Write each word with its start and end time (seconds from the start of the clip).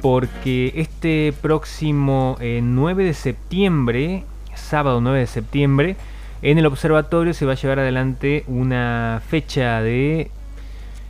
porque 0.00 0.72
este 0.76 1.34
próximo 1.42 2.36
9 2.40 3.02
eh, 3.02 3.06
de 3.06 3.14
septiembre, 3.14 4.22
sábado 4.54 5.00
9 5.00 5.18
de 5.18 5.26
septiembre, 5.26 5.96
en 6.40 6.56
el 6.56 6.66
observatorio 6.66 7.34
se 7.34 7.44
va 7.44 7.54
a 7.54 7.56
llevar 7.56 7.80
adelante 7.80 8.44
una 8.46 9.20
fecha 9.26 9.82
de 9.82 10.30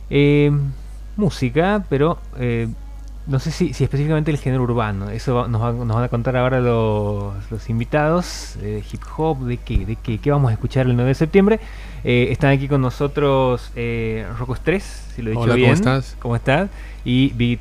eh, 0.09 0.51
música, 1.17 1.85
pero 1.87 2.17
eh, 2.39 2.67
no 3.27 3.37
sé 3.37 3.51
si, 3.51 3.69
específicamente 3.69 4.31
el 4.31 4.39
género 4.39 4.63
urbano. 4.63 5.11
Eso 5.11 5.47
nos, 5.47 5.61
van 5.61 6.03
a 6.03 6.07
contar 6.07 6.35
ahora 6.35 6.61
los, 6.61 7.69
invitados. 7.69 8.57
hip 8.91 9.03
hop, 9.17 9.41
¿de 9.41 9.57
qué? 9.57 9.85
¿De 9.85 9.97
qué? 9.97 10.17
¿Qué 10.17 10.31
vamos 10.31 10.49
a 10.49 10.53
escuchar 10.53 10.87
el 10.87 10.95
9 10.95 11.09
de 11.09 11.13
septiembre? 11.13 11.59
están 12.03 12.53
aquí 12.53 12.67
con 12.67 12.81
nosotros 12.81 13.71
Rocco 14.39 14.55
Stress, 14.55 15.11
si 15.15 15.21
lo 15.21 15.29
he 15.29 15.33
dicho 15.35 15.53
bien. 15.53 15.69
¿cómo 15.69 15.73
estás? 15.75 16.17
¿Cómo 16.19 16.35
estás? 16.35 16.69
Y 17.05 17.33
Biggie 17.33 17.57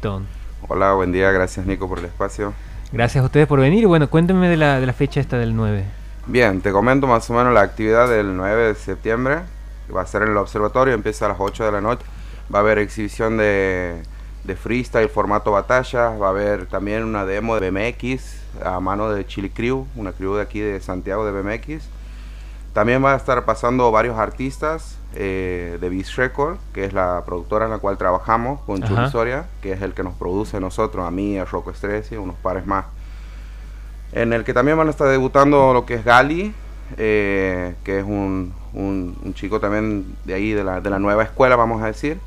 Hola, 0.70 0.92
buen 0.92 1.12
día, 1.12 1.30
gracias 1.30 1.64
Nico 1.64 1.88
por 1.88 1.98
el 1.98 2.04
espacio. 2.04 2.52
Gracias 2.92 3.22
a 3.22 3.24
ustedes 3.24 3.46
por 3.46 3.58
venir. 3.58 3.86
Bueno, 3.86 4.10
cuéntenme 4.10 4.50
de 4.50 4.58
la, 4.58 4.78
de 4.78 4.84
la 4.84 4.92
fecha 4.92 5.18
esta 5.18 5.38
del 5.38 5.56
9. 5.56 5.82
Bien, 6.26 6.60
te 6.60 6.72
comento 6.72 7.06
más 7.06 7.28
o 7.30 7.32
menos 7.32 7.54
la 7.54 7.62
actividad 7.62 8.06
del 8.06 8.36
9 8.36 8.68
de 8.68 8.74
septiembre. 8.74 9.38
Va 9.94 10.02
a 10.02 10.06
ser 10.06 10.22
en 10.22 10.28
el 10.28 10.36
observatorio, 10.36 10.92
empieza 10.92 11.24
a 11.24 11.30
las 11.30 11.38
8 11.40 11.64
de 11.64 11.72
la 11.72 11.80
noche. 11.80 12.04
Va 12.54 12.58
a 12.58 12.60
haber 12.60 12.76
exhibición 12.76 13.38
de, 13.38 14.02
de 14.44 14.56
freestyle, 14.56 15.08
formato 15.08 15.52
batalla. 15.52 16.10
Va 16.10 16.26
a 16.26 16.30
haber 16.30 16.66
también 16.66 17.02
una 17.02 17.24
demo 17.24 17.58
de 17.58 17.70
BMX 17.70 18.42
a 18.62 18.78
mano 18.78 19.08
de 19.08 19.26
Chili 19.26 19.48
Crew, 19.48 19.86
una 19.96 20.12
crew 20.12 20.34
de 20.34 20.42
aquí 20.42 20.60
de 20.60 20.80
Santiago 20.80 21.24
de 21.24 21.32
BMX. 21.32 21.88
También 22.78 23.04
va 23.04 23.12
a 23.12 23.16
estar 23.16 23.44
pasando 23.44 23.90
varios 23.90 24.16
artistas 24.16 24.98
eh, 25.12 25.78
de 25.80 25.88
Beast 25.88 26.14
Record, 26.14 26.58
que 26.72 26.84
es 26.84 26.92
la 26.92 27.24
productora 27.26 27.64
en 27.64 27.72
la 27.72 27.78
cual 27.78 27.98
trabajamos 27.98 28.60
con 28.60 28.86
Soria, 29.10 29.46
que 29.60 29.72
es 29.72 29.82
el 29.82 29.94
que 29.94 30.04
nos 30.04 30.14
produce 30.14 30.58
a 30.58 30.60
nosotros, 30.60 31.04
a 31.04 31.10
mí, 31.10 31.36
a 31.38 31.44
Rocco 31.44 31.74
Stress 31.74 32.12
y 32.12 32.16
unos 32.16 32.36
pares 32.36 32.66
más. 32.66 32.84
En 34.12 34.32
el 34.32 34.44
que 34.44 34.54
también 34.54 34.78
van 34.78 34.86
a 34.86 34.90
estar 34.90 35.08
debutando 35.08 35.74
lo 35.74 35.86
que 35.86 35.94
es 35.94 36.04
Gali, 36.04 36.54
eh, 36.96 37.74
que 37.82 37.98
es 37.98 38.04
un, 38.04 38.54
un, 38.72 39.34
chico 39.34 39.58
también 39.58 40.14
de 40.24 40.34
ahí, 40.34 40.52
de 40.52 40.62
la, 40.62 40.80
de 40.80 40.88
la 40.88 41.00
nueva 41.00 41.24
escuela, 41.24 41.56
vamos 41.56 41.82
a 41.82 41.86
decir. 41.86 42.20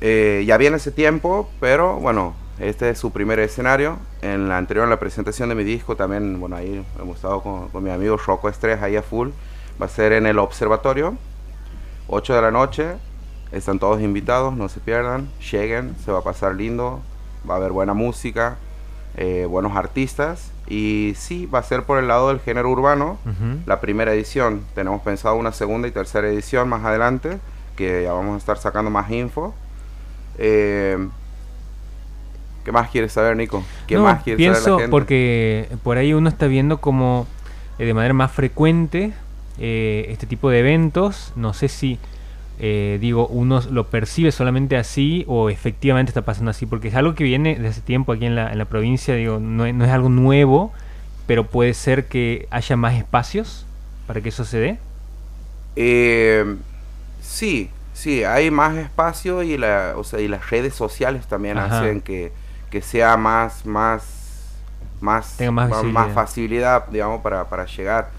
Eh, 0.00 0.42
ya 0.46 0.56
viene 0.56 0.78
ese 0.78 0.90
tiempo, 0.90 1.50
pero 1.60 1.96
bueno, 1.96 2.32
este 2.60 2.88
es 2.88 2.98
su 2.98 3.10
primer 3.10 3.38
escenario. 3.40 3.98
En 4.22 4.48
la 4.48 4.56
anterior, 4.56 4.84
en 4.84 4.90
la 4.90 4.98
presentación 4.98 5.50
de 5.50 5.54
mi 5.54 5.64
disco, 5.64 5.96
también, 5.96 6.40
bueno, 6.40 6.56
ahí 6.56 6.82
hemos 6.98 7.16
estado 7.16 7.42
con, 7.42 7.68
con 7.68 7.84
mi 7.84 7.90
amigo 7.90 8.16
Rocco 8.16 8.48
Estrés 8.48 8.80
ahí 8.80 8.96
a 8.96 9.02
full. 9.02 9.28
Va 9.80 9.86
a 9.86 9.88
ser 9.88 10.12
en 10.12 10.26
el 10.26 10.38
observatorio, 10.38 11.16
8 12.08 12.34
de 12.34 12.42
la 12.42 12.50
noche. 12.50 12.96
Están 13.50 13.78
todos 13.78 14.00
invitados, 14.02 14.54
no 14.54 14.68
se 14.68 14.80
pierdan. 14.80 15.28
Lleguen, 15.50 15.96
se 16.04 16.12
va 16.12 16.18
a 16.18 16.22
pasar 16.22 16.54
lindo. 16.54 17.00
Va 17.48 17.54
a 17.54 17.56
haber 17.56 17.72
buena 17.72 17.94
música, 17.94 18.56
eh, 19.16 19.46
buenos 19.48 19.76
artistas. 19.76 20.52
Y 20.68 21.14
sí, 21.16 21.46
va 21.46 21.60
a 21.60 21.62
ser 21.62 21.84
por 21.84 21.98
el 21.98 22.08
lado 22.08 22.28
del 22.28 22.40
género 22.40 22.70
urbano. 22.70 23.18
La 23.66 23.80
primera 23.80 24.12
edición. 24.12 24.64
Tenemos 24.74 25.00
pensado 25.02 25.36
una 25.36 25.52
segunda 25.52 25.88
y 25.88 25.90
tercera 25.92 26.28
edición 26.28 26.68
más 26.68 26.84
adelante, 26.84 27.38
que 27.74 28.02
ya 28.04 28.12
vamos 28.12 28.34
a 28.34 28.38
estar 28.38 28.58
sacando 28.58 28.90
más 28.90 29.10
info. 29.10 29.54
Eh, 30.38 31.08
¿Qué 32.64 32.72
más 32.72 32.90
quieres 32.90 33.12
saber, 33.12 33.36
Nico? 33.36 33.64
¿Qué 33.86 33.98
más 33.98 34.22
quieres 34.22 34.36
pienso 34.36 34.60
saber 34.60 34.72
la 34.72 34.78
gente? 34.82 34.90
porque 34.90 35.68
por 35.82 35.96
ahí 35.96 36.12
uno 36.12 36.28
está 36.28 36.46
viendo 36.46 36.80
como 36.80 37.26
eh, 37.78 37.86
de 37.86 37.94
manera 37.94 38.12
más 38.14 38.30
frecuente 38.30 39.14
eh, 39.60 40.06
este 40.08 40.26
tipo 40.26 40.50
de 40.50 40.60
eventos. 40.60 41.32
No 41.36 41.52
sé 41.52 41.68
si, 41.68 41.98
eh, 42.58 42.98
digo, 43.00 43.26
uno 43.28 43.60
lo 43.70 43.86
percibe 43.86 44.32
solamente 44.32 44.76
así 44.76 45.24
o 45.28 45.50
efectivamente 45.50 46.10
está 46.10 46.22
pasando 46.22 46.50
así, 46.50 46.66
porque 46.66 46.88
es 46.88 46.94
algo 46.94 47.14
que 47.14 47.24
viene 47.24 47.56
de 47.56 47.68
hace 47.68 47.80
tiempo 47.80 48.12
aquí 48.12 48.26
en 48.26 48.34
la, 48.34 48.50
en 48.50 48.58
la 48.58 48.64
provincia, 48.64 49.14
digo, 49.14 49.38
no, 49.38 49.70
no 49.72 49.84
es 49.84 49.90
algo 49.90 50.08
nuevo, 50.08 50.72
pero 51.26 51.46
puede 51.46 51.74
ser 51.74 52.06
que 52.06 52.48
haya 52.50 52.76
más 52.76 52.94
espacios 52.94 53.66
para 54.06 54.20
que 54.20 54.30
eso 54.30 54.44
se 54.44 54.58
dé. 54.58 54.78
sí, 57.22 57.70
sí, 57.94 58.24
hay 58.24 58.50
más 58.50 58.76
espacio 58.76 59.42
y, 59.42 59.56
la, 59.56 59.94
o 59.96 60.04
sea, 60.04 60.20
y 60.20 60.26
las 60.26 60.50
redes 60.50 60.74
sociales 60.74 61.26
también 61.26 61.58
hacen 61.58 62.00
que 62.00 62.32
que 62.70 62.80
sea 62.80 63.16
más, 63.16 63.66
más, 63.66 64.04
más, 65.00 65.36
más, 65.40 66.12
facilidad, 66.12 66.86
digamos, 66.86 67.20
para, 67.20 67.48
para 67.48 67.66
llegar. 67.66 68.10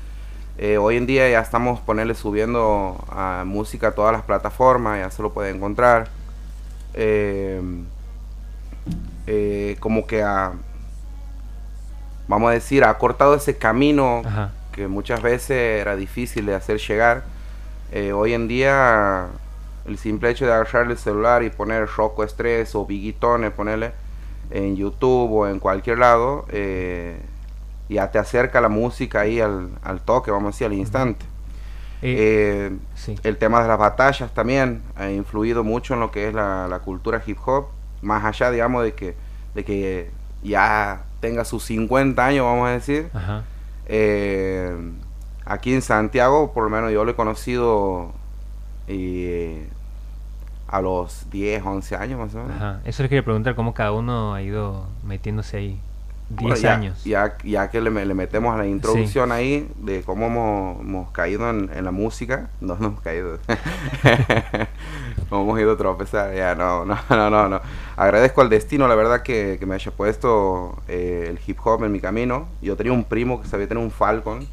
Eh, 0.57 0.77
hoy 0.77 0.97
en 0.97 1.05
día 1.05 1.29
ya 1.29 1.39
estamos 1.39 1.79
ponerle 1.79 2.13
subiendo 2.13 3.03
a 3.09 3.43
música 3.45 3.87
a 3.87 3.91
todas 3.91 4.11
las 4.13 4.21
plataformas, 4.23 4.99
ya 4.99 5.09
se 5.09 5.21
lo 5.21 5.33
puede 5.33 5.49
encontrar. 5.49 6.09
Eh, 6.93 7.61
eh, 9.27 9.77
como 9.79 10.05
que 10.05 10.23
ha, 10.23 10.53
vamos 12.27 12.49
a 12.49 12.53
decir, 12.53 12.83
ha 12.83 12.97
cortado 12.97 13.35
ese 13.35 13.57
camino 13.57 14.21
que 14.71 14.87
muchas 14.87 15.21
veces 15.21 15.81
era 15.81 15.95
difícil 15.95 16.45
de 16.45 16.55
hacer 16.55 16.77
llegar. 16.77 17.23
hoy 18.13 18.33
en 18.33 18.47
día, 18.47 19.27
el 19.85 19.97
simple 19.97 20.29
hecho 20.29 20.45
de 20.45 20.53
agarrar 20.53 20.89
el 20.89 20.97
celular 20.97 21.43
y 21.43 21.49
poner 21.49 21.87
Rocco 21.87 22.23
Estrés 22.23 22.75
o 22.75 22.85
Biguitones, 22.85 23.51
ponerle, 23.51 23.91
en 24.51 24.75
YouTube 24.75 25.31
o 25.31 25.47
en 25.47 25.59
cualquier 25.59 25.99
lado, 25.99 26.45
eh, 26.49 27.17
ya 27.95 28.11
te 28.11 28.19
acerca 28.19 28.61
la 28.61 28.69
música 28.69 29.21
ahí 29.21 29.39
al, 29.39 29.69
toque, 30.05 30.31
vamos 30.31 30.47
a 30.47 30.51
decir, 30.51 30.67
al 30.67 30.73
instante. 30.73 31.25
Eh, 32.01 32.71
eh, 33.07 33.15
el 33.23 33.37
tema 33.37 33.61
de 33.61 33.67
las 33.67 33.77
batallas 33.77 34.33
también 34.33 34.81
ha 34.95 35.09
influido 35.09 35.63
mucho 35.63 35.93
en 35.93 35.99
lo 35.99 36.09
que 36.09 36.27
es 36.27 36.33
la, 36.33 36.81
cultura 36.83 37.21
hip 37.25 37.37
hop, 37.45 37.67
más 38.01 38.23
allá, 38.23 38.49
digamos, 38.49 38.83
de 38.83 38.93
que, 38.93 39.15
de 39.53 39.63
que 39.63 40.11
ya 40.41 41.03
tenga 41.19 41.45
sus 41.45 41.63
50 41.65 42.25
años, 42.25 42.45
vamos 42.45 42.67
a 42.67 42.71
decir. 42.71 43.09
aquí 45.45 45.73
en 45.73 45.81
Santiago, 45.81 46.53
por 46.53 46.63
lo 46.63 46.69
menos 46.69 46.91
yo 46.91 47.05
lo 47.05 47.11
he 47.11 47.15
conocido 47.15 48.13
a 50.71 50.81
los 50.81 51.29
10, 51.29 51.63
11 51.63 51.95
años 51.95 52.19
más 52.19 52.33
o 52.33 52.43
menos. 52.43 52.55
Ajá. 52.55 52.79
Eso 52.85 53.03
les 53.03 53.09
quería 53.09 53.23
preguntar 53.23 53.55
cómo 53.55 53.73
cada 53.73 53.91
uno 53.91 54.33
ha 54.33 54.41
ido 54.41 54.87
metiéndose 55.03 55.57
ahí. 55.57 55.79
10 56.35 56.65
años. 56.65 57.03
Ya, 57.03 57.37
ya 57.43 57.69
que 57.69 57.81
le, 57.81 58.05
le 58.05 58.13
metemos 58.13 58.53
a 58.53 58.57
la 58.57 58.67
introducción 58.67 59.31
ahí 59.31 59.69
de 59.77 60.03
cómo 60.03 60.27
hemos, 60.27 61.11
caído 61.11 61.49
en, 61.49 61.83
la 61.83 61.91
música, 61.91 62.49
no, 62.61 62.75
no 62.79 62.87
hemos 62.87 63.01
caído. 63.01 63.37
hemos 65.31 65.59
ido 65.59 65.73
a 65.73 65.77
tropezar, 65.77 66.35
ya, 66.35 66.55
no, 66.55 66.85
no, 66.85 66.97
no, 67.09 67.29
no, 67.29 67.49
no. 67.49 67.61
Agradezco 67.95 68.41
al 68.41 68.49
destino, 68.49 68.87
la 68.87 68.95
verdad, 68.95 69.21
que, 69.21 69.59
me 69.65 69.75
haya 69.75 69.91
puesto 69.91 70.81
eh, 70.87 71.27
el 71.29 71.39
hip 71.45 71.59
hop 71.63 71.83
en 71.83 71.91
mi 71.91 71.99
camino. 71.99 72.47
Yo 72.61 72.75
tenía 72.75 72.93
un 72.93 73.03
primo 73.03 73.41
que 73.41 73.47
sabía 73.47 73.67
tener 73.67 73.83
un 73.83 73.91
Falcon 73.91 74.47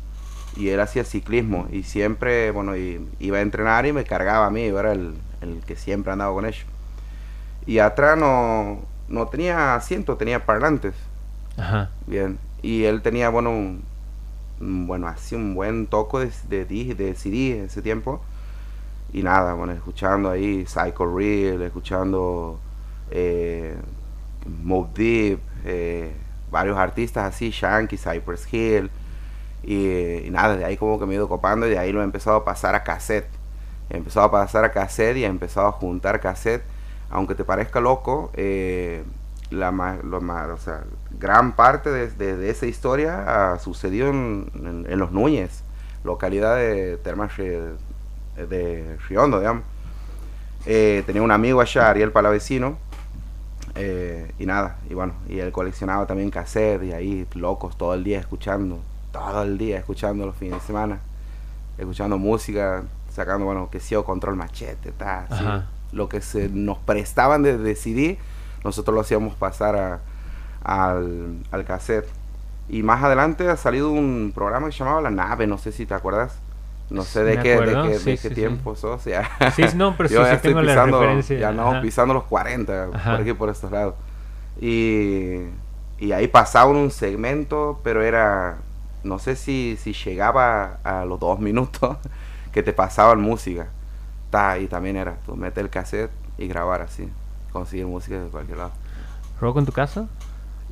y 0.57 0.69
él 0.71 0.81
hacía 0.81 1.05
ciclismo 1.05 1.69
y 1.71 1.85
siempre, 1.85 2.51
bueno, 2.51 2.75
iba 2.77 3.39
a 3.39 3.41
entrenar 3.41 3.87
y 3.87 3.93
me 3.93 4.05
cargaba 4.05 4.47
a 4.47 4.51
mí, 4.51 4.67
yo 4.69 4.79
era 4.81 4.93
el, 4.93 5.15
el 5.41 5.61
que 5.65 5.77
siempre 5.77 6.13
andaba 6.13 6.33
con 6.33 6.47
ellos. 6.47 6.67
Y 7.67 7.81
atrás 7.81 8.17
no, 8.17 8.81
no 9.09 9.27
tenía 9.29 9.75
asiento, 9.75 10.17
tenía 10.17 10.45
parlantes. 10.45 10.95
Bien. 12.07 12.39
Y 12.63 12.85
él 12.85 13.03
tenía, 13.03 13.29
bueno, 13.29 13.51
un, 13.51 13.83
bueno, 14.87 15.07
así 15.09 15.35
un 15.35 15.55
buen 15.55 15.87
toco 15.87 16.21
de, 16.21 16.31
de, 16.49 16.65
de 16.65 17.15
CD 17.15 17.59
en 17.59 17.65
ese 17.67 17.83
tiempo. 17.83 18.21
Y 19.13 19.23
nada, 19.23 19.55
bueno, 19.55 19.73
escuchando 19.73 20.31
ahí 20.31 20.67
Psycho 20.67 21.07
Real, 21.07 21.63
escuchando 21.63 22.59
eh, 23.11 23.77
Mob 24.63 24.93
Deep, 24.93 25.41
eh, 25.65 26.13
varios 26.51 26.77
artistas 26.79 27.25
así, 27.35 27.51
Shanky, 27.51 27.97
Cypress 27.97 28.53
Hill. 28.53 28.91
Y, 29.65 30.31
nada, 30.31 30.57
de 30.57 30.65
ahí 30.65 30.77
como 30.77 30.99
que 30.99 31.07
me 31.07 31.13
he 31.13 31.17
ido 31.17 31.29
copando 31.29 31.67
y 31.67 31.71
de 31.71 31.79
ahí 31.79 31.93
lo 31.93 32.01
he 32.01 32.05
empezado 32.05 32.37
a 32.37 32.45
pasar 32.45 32.75
a 32.75 32.85
cassette 32.85 33.39
empezado 33.91 34.27
a 34.27 34.31
pasar 34.31 34.65
a 34.65 34.73
cassette 34.73 35.17
y 35.17 35.25
he 35.25 35.27
empezado 35.27 35.67
a 35.67 35.73
juntar 35.73 36.21
cassette. 36.21 36.63
Aunque 37.11 37.35
te 37.35 37.45
parezca 37.45 37.81
loco, 37.81 38.31
eh, 38.35 39.03
la 39.51 39.71
lo 40.03 40.19
o 40.19 40.59
sea, 40.59 40.85
gran 41.19 41.53
parte 41.57 41.91
de, 41.91 42.51
esa 42.51 42.67
historia 42.67 43.53
ha 43.53 43.59
sucedido 43.59 44.09
en, 44.09 44.85
Los 44.99 45.13
Núñez, 45.13 45.63
localidad 46.05 46.57
de 46.57 46.99
Termas 46.99 47.37
de 47.37 48.97
Riondo, 49.09 49.39
digamos. 49.39 49.65
Eh, 50.67 51.03
tenía 51.07 51.23
un 51.23 51.31
amigo 51.31 51.61
allá, 51.61 51.89
Ariel 51.89 52.13
Palavecino, 52.13 52.77
eh, 53.75 54.33
y 54.39 54.47
nada, 54.47 54.77
y 54.91 54.95
bueno, 54.95 55.15
y 55.29 55.39
él 55.39 55.53
coleccionaba 55.53 56.07
también 56.07 56.31
cassette 56.31 56.83
y 56.83 56.93
ahí 56.93 57.27
locos 57.35 57.79
todo 57.79 57.95
el 57.95 58.05
día 58.05 58.19
escuchando, 58.19 58.81
todo 59.13 59.43
el 59.43 59.57
día 59.57 59.79
escuchando 59.79 60.27
los 60.27 60.37
fines 60.37 60.61
de 60.61 60.67
semana, 60.67 60.99
escuchando 61.79 62.19
música, 62.19 62.83
sacando, 63.15 63.47
bueno, 63.47 63.71
que 63.71 63.97
o 63.97 64.05
control 64.05 64.37
machete, 64.37 64.93
tal, 64.93 65.67
lo 65.93 66.09
que 66.09 66.21
se 66.21 66.49
nos 66.49 66.79
prestaban 66.79 67.43
de 67.43 67.57
decidir, 67.57 68.19
nosotros 68.65 68.95
lo 68.95 69.01
hacíamos 69.01 69.35
pasar 69.35 69.77
a, 69.77 70.01
al, 70.63 71.39
al 71.51 71.65
cassette. 71.65 72.09
Y 72.69 72.83
más 72.83 73.03
adelante 73.03 73.49
ha 73.49 73.57
salido 73.57 73.91
un 73.91 74.33
programa 74.35 74.67
que 74.67 74.73
se 74.73 74.79
llamaba 74.81 75.01
La 75.01 75.11
Nave, 75.11 75.47
no 75.47 75.59
sé 75.59 75.73
si 75.73 75.87
te 75.87 75.95
acuerdas. 75.95 76.39
No 76.91 77.03
sé 77.03 77.23
de 77.23 77.39
qué, 77.39 77.61
de 77.61 78.19
qué, 78.19 78.31
tiempo 78.31 78.75
sos. 78.75 79.05
Ya. 79.05 79.29
Sí, 79.55 79.63
no, 79.77 79.95
pero 79.97 80.09
sí, 80.09 80.15
tengo 80.41 80.61
pisando, 80.63 81.05
la. 81.05 81.21
Ya 81.21 81.53
no, 81.53 81.83
pisando 81.83 82.15
los 82.15 82.25
40, 82.25 82.87
por 82.87 83.21
aquí, 83.21 83.33
por 83.35 83.51
estos 83.51 83.71
lados. 83.71 83.95
Y, 84.61 85.41
y 85.99 86.13
ahí 86.13 86.29
pasaba 86.29 86.71
un 86.71 86.91
segmento, 86.91 87.81
pero 87.85 88.03
era, 88.03 88.59
no 89.03 89.19
sé 89.19 89.37
si, 89.37 89.77
si 89.79 89.93
llegaba 89.93 90.79
a 90.83 91.05
los 91.05 91.21
dos 91.21 91.39
minutos 91.39 91.99
que 92.53 92.63
te 92.63 92.73
pasaban 92.73 93.21
música. 93.21 93.69
Ta, 94.31 94.59
y 94.59 94.67
también 94.67 94.97
era, 94.97 95.17
tú 95.27 95.37
metes 95.37 95.63
el 95.63 95.71
cassette 95.71 96.11
y 96.39 96.49
grabar 96.49 96.83
así, 96.83 97.11
conseguir 97.53 97.87
música 97.87 98.23
de 98.23 98.29
cualquier 98.29 98.59
lado. 98.59 98.73
¿Rock 99.41 99.59
en 99.59 99.67
tu 99.67 99.73
casa? 99.73 100.09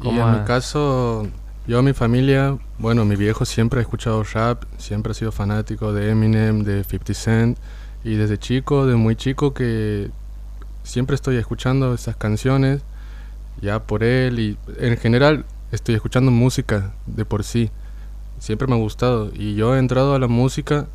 Y 0.02 0.08
en 0.08 0.32
mi 0.32 0.44
caso, 0.44 1.26
yo, 1.66 1.82
mi 1.82 1.92
familia, 1.92 2.58
bueno, 2.78 3.04
mi 3.04 3.16
viejo 3.16 3.44
siempre 3.44 3.80
ha 3.80 3.82
escuchado 3.82 4.22
rap, 4.24 4.64
siempre 4.78 5.12
ha 5.12 5.14
sido 5.14 5.32
fanático 5.32 5.92
de 5.92 6.10
Eminem, 6.10 6.62
de 6.64 6.84
50 6.84 7.14
Cent, 7.14 7.58
y 8.04 8.14
desde 8.14 8.38
chico, 8.38 8.86
desde 8.86 8.98
muy 8.98 9.16
chico, 9.16 9.54
que 9.54 10.10
siempre 10.82 11.14
estoy 11.14 11.36
escuchando 11.36 11.94
esas 11.94 12.16
canciones, 12.16 12.82
ya 13.60 13.80
por 13.80 14.04
él, 14.04 14.38
y 14.38 14.58
en 14.78 14.96
general 14.98 15.46
estoy 15.72 15.94
escuchando 15.94 16.30
música 16.30 16.92
de 17.06 17.24
por 17.24 17.42
sí, 17.42 17.70
siempre 18.38 18.68
me 18.68 18.74
ha 18.74 18.78
gustado, 18.78 19.30
y 19.34 19.54
yo 19.54 19.74
he 19.74 19.78
entrado 19.78 20.14
a 20.14 20.18
la 20.18 20.28
música 20.28 20.86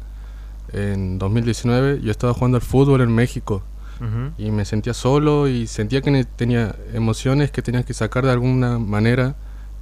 en 0.72 1.18
2019, 1.18 2.02
yo 2.02 2.12
estaba 2.12 2.34
jugando 2.34 2.58
al 2.58 2.62
fútbol 2.62 3.02
en 3.02 3.14
México, 3.14 3.64
y 4.38 4.50
me 4.50 4.66
sentía 4.66 4.94
solo 4.94 5.48
y 5.48 5.68
sentía 5.68 6.02
que 6.02 6.26
tenía 6.36 6.76
emociones 6.94 7.52
que 7.52 7.62
tenía 7.62 7.84
que 7.84 7.94
sacar 7.94 8.26
de 8.26 8.32
alguna 8.32 8.80
manera 8.80 9.36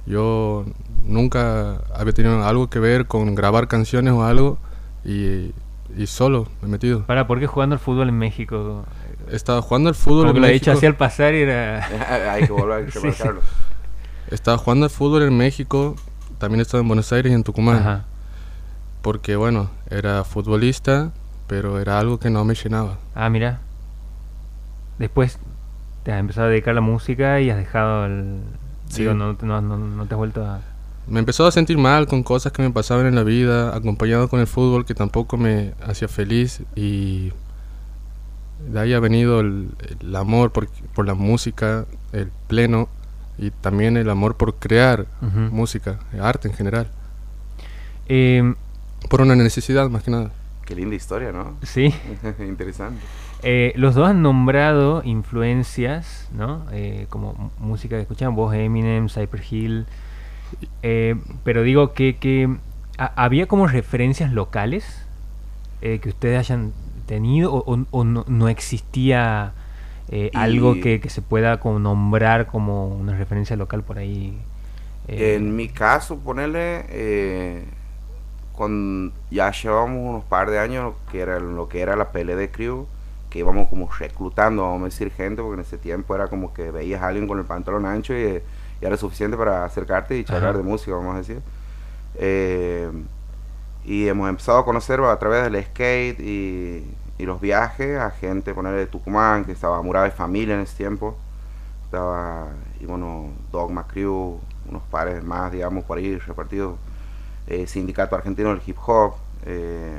yo 0.06 0.64
nunca 1.04 1.82
había 1.94 2.12
tenido 2.12 2.44
algo 2.44 2.68
que 2.68 2.78
ver 2.78 3.06
con 3.06 3.34
grabar 3.34 3.68
canciones 3.68 4.12
o 4.12 4.24
algo 4.24 4.58
y, 5.04 5.52
solo 6.06 6.46
me 6.62 6.68
he 6.68 6.70
metido. 6.70 7.04
¿Para 7.04 7.26
por 7.26 7.40
qué 7.40 7.46
jugando 7.46 7.74
al 7.74 7.80
fútbol 7.80 8.08
en 8.08 8.18
México? 8.18 8.84
Estaba 9.30 9.60
jugando 9.62 9.88
al 9.88 9.94
fútbol 9.94 10.28
en 10.28 10.32
México. 10.34 10.40
lo 10.40 10.46
he 10.48 10.52
dicho 10.52 10.72
así 10.72 10.86
al 10.86 10.96
pasar 10.96 11.34
y 11.34 11.42
era... 11.42 12.32
Hay 12.32 12.46
que 12.46 12.52
volver 12.52 12.88
a 12.88 13.34
Estaba 14.34 14.58
jugando 14.58 14.86
al 14.86 14.90
fútbol 14.90 15.22
en 15.22 15.36
México, 15.36 15.96
también 16.38 16.60
estaba 16.60 16.80
en 16.80 16.88
Buenos 16.88 17.12
Aires 17.12 17.32
y 17.32 17.34
en 17.34 17.42
Tucumán. 17.42 18.04
Porque 19.02 19.34
bueno, 19.36 19.70
era 19.90 20.24
futbolista, 20.24 21.12
pero 21.46 21.80
era 21.80 21.98
algo 21.98 22.18
que 22.18 22.30
no 22.30 22.44
me 22.44 22.54
llenaba. 22.54 22.98
Ah, 23.14 23.28
mira. 23.28 23.60
Después 25.00 25.38
te 26.02 26.12
has 26.12 26.20
empezado 26.20 26.48
a 26.48 26.50
dedicar 26.50 26.72
a 26.72 26.74
la 26.74 26.82
música 26.82 27.40
y 27.40 27.48
has 27.48 27.56
dejado 27.56 28.04
el, 28.04 28.40
no, 28.98 29.32
no, 29.40 29.60
no, 29.62 30.06
te 30.06 30.14
has 30.14 30.18
vuelto 30.18 30.44
a... 30.44 30.60
Me 31.06 31.20
empezó 31.20 31.46
a 31.46 31.52
sentir 31.52 31.78
mal 31.78 32.06
con 32.06 32.22
cosas 32.22 32.52
que 32.52 32.60
me 32.60 32.70
pasaban 32.70 33.06
en 33.06 33.14
la 33.14 33.22
vida, 33.22 33.74
acompañado 33.74 34.28
con 34.28 34.40
el 34.40 34.46
fútbol 34.46 34.84
que 34.84 34.94
tampoco 34.94 35.38
me 35.38 35.72
hacía 35.82 36.06
feliz 36.06 36.60
y 36.76 37.32
de 38.70 38.78
ahí 38.78 38.92
ha 38.92 39.00
venido 39.00 39.40
el, 39.40 39.70
amor 40.14 40.52
por, 40.52 40.68
por, 40.94 41.06
la 41.06 41.14
música, 41.14 41.86
el 42.12 42.30
pleno 42.46 42.90
y 43.38 43.52
también 43.52 43.96
el 43.96 44.10
amor 44.10 44.36
por 44.36 44.56
crear 44.56 45.06
música, 45.50 45.98
arte 46.20 46.48
en 46.48 46.54
general. 46.54 46.90
Em, 48.06 48.54
por 49.08 49.22
una 49.22 49.34
necesidad 49.34 49.88
más 49.88 50.02
que 50.02 50.10
nada. 50.10 50.30
Qué 50.66 50.74
linda 50.74 50.94
historia, 50.94 51.32
¿no? 51.32 51.56
Sí. 51.62 51.94
Interesante. 52.38 53.00
Eh, 53.42 53.72
los 53.76 53.94
dos 53.94 54.08
han 54.08 54.22
nombrado 54.22 55.02
influencias, 55.04 56.28
¿no? 56.32 56.66
Eh, 56.72 57.06
como 57.08 57.50
música 57.58 57.96
que 57.96 58.02
escuchan, 58.02 58.34
vos 58.34 58.54
Eminem, 58.54 59.08
Cyper 59.08 59.42
Hill. 59.48 59.86
Eh, 60.82 61.16
pero 61.44 61.62
digo 61.62 61.94
que, 61.94 62.16
que 62.16 62.54
había 62.98 63.46
como 63.46 63.66
referencias 63.66 64.32
locales 64.32 65.06
que 65.80 66.10
ustedes 66.10 66.38
hayan 66.38 66.74
tenido 67.06 67.54
o, 67.54 68.04
no, 68.04 68.48
existía 68.48 69.54
algo 70.34 70.74
que, 70.74 71.00
se 71.08 71.22
pueda 71.22 71.58
como 71.58 71.78
nombrar 71.78 72.48
como 72.48 72.88
una 72.88 73.16
referencia 73.16 73.56
local 73.56 73.82
por 73.82 73.96
ahí. 73.96 74.36
En 75.08 75.56
mi 75.56 75.70
caso, 75.70 76.18
ponerle, 76.18 77.64
con, 78.52 79.14
ya 79.30 79.50
llevamos 79.52 80.10
unos 80.10 80.24
par 80.24 80.50
de 80.50 80.58
años 80.58 80.92
que 81.10 81.20
era 81.20 81.40
lo 81.40 81.70
que 81.70 81.80
era 81.80 81.96
la 81.96 82.12
pelea 82.12 82.36
de 82.36 82.50
crew 82.50 82.86
que 83.30 83.38
íbamos 83.38 83.68
como 83.68 83.88
reclutando, 83.90 84.62
vamos 84.62 84.82
a 84.82 84.84
decir, 84.86 85.10
gente, 85.12 85.40
porque 85.40 85.54
en 85.54 85.60
ese 85.60 85.78
tiempo 85.78 86.14
era 86.14 86.28
como 86.28 86.52
que 86.52 86.70
veías 86.70 87.00
a 87.00 87.08
alguien 87.08 87.26
con 87.26 87.38
el 87.38 87.44
pantalón 87.44 87.86
ancho 87.86 88.12
y, 88.14 88.42
era 88.82 88.96
suficiente 88.96 89.36
para 89.36 89.64
acercarte 89.64 90.16
y 90.16 90.24
charlar 90.24 90.56
de 90.56 90.62
música, 90.62 90.92
vamos 90.96 91.14
a 91.14 91.18
decir. 91.18 91.42
Eh, 92.14 92.90
y 93.84 94.08
hemos 94.08 94.28
empezado 94.28 94.58
a 94.58 94.64
conocer 94.64 95.00
a 95.00 95.18
través 95.18 95.50
del 95.50 95.62
skate 95.64 96.18
y, 96.20 96.96
los 97.18 97.38
viajes 97.38 97.98
a 97.98 98.10
gente, 98.10 98.54
poner 98.54 98.74
de 98.74 98.86
Tucumán, 98.86 99.44
que 99.44 99.52
estaba 99.52 99.82
Murabe 99.82 100.10
Familia 100.10 100.54
en 100.54 100.62
ese 100.62 100.74
tiempo. 100.78 101.18
Estaba, 101.84 102.48
y 102.80 102.86
bueno, 102.86 103.28
Dogma 103.52 103.86
Crew, 103.86 104.40
unos 104.66 104.82
pares 104.90 105.22
más, 105.22 105.52
digamos, 105.52 105.84
por 105.84 105.98
ahí 105.98 106.16
repartidos. 106.16 106.78
Eh, 107.46 107.66
Sindicato 107.66 108.16
Argentino 108.16 108.48
del 108.48 108.62
Hip 108.64 108.78
Hop. 108.86 109.16
Eh, 109.44 109.98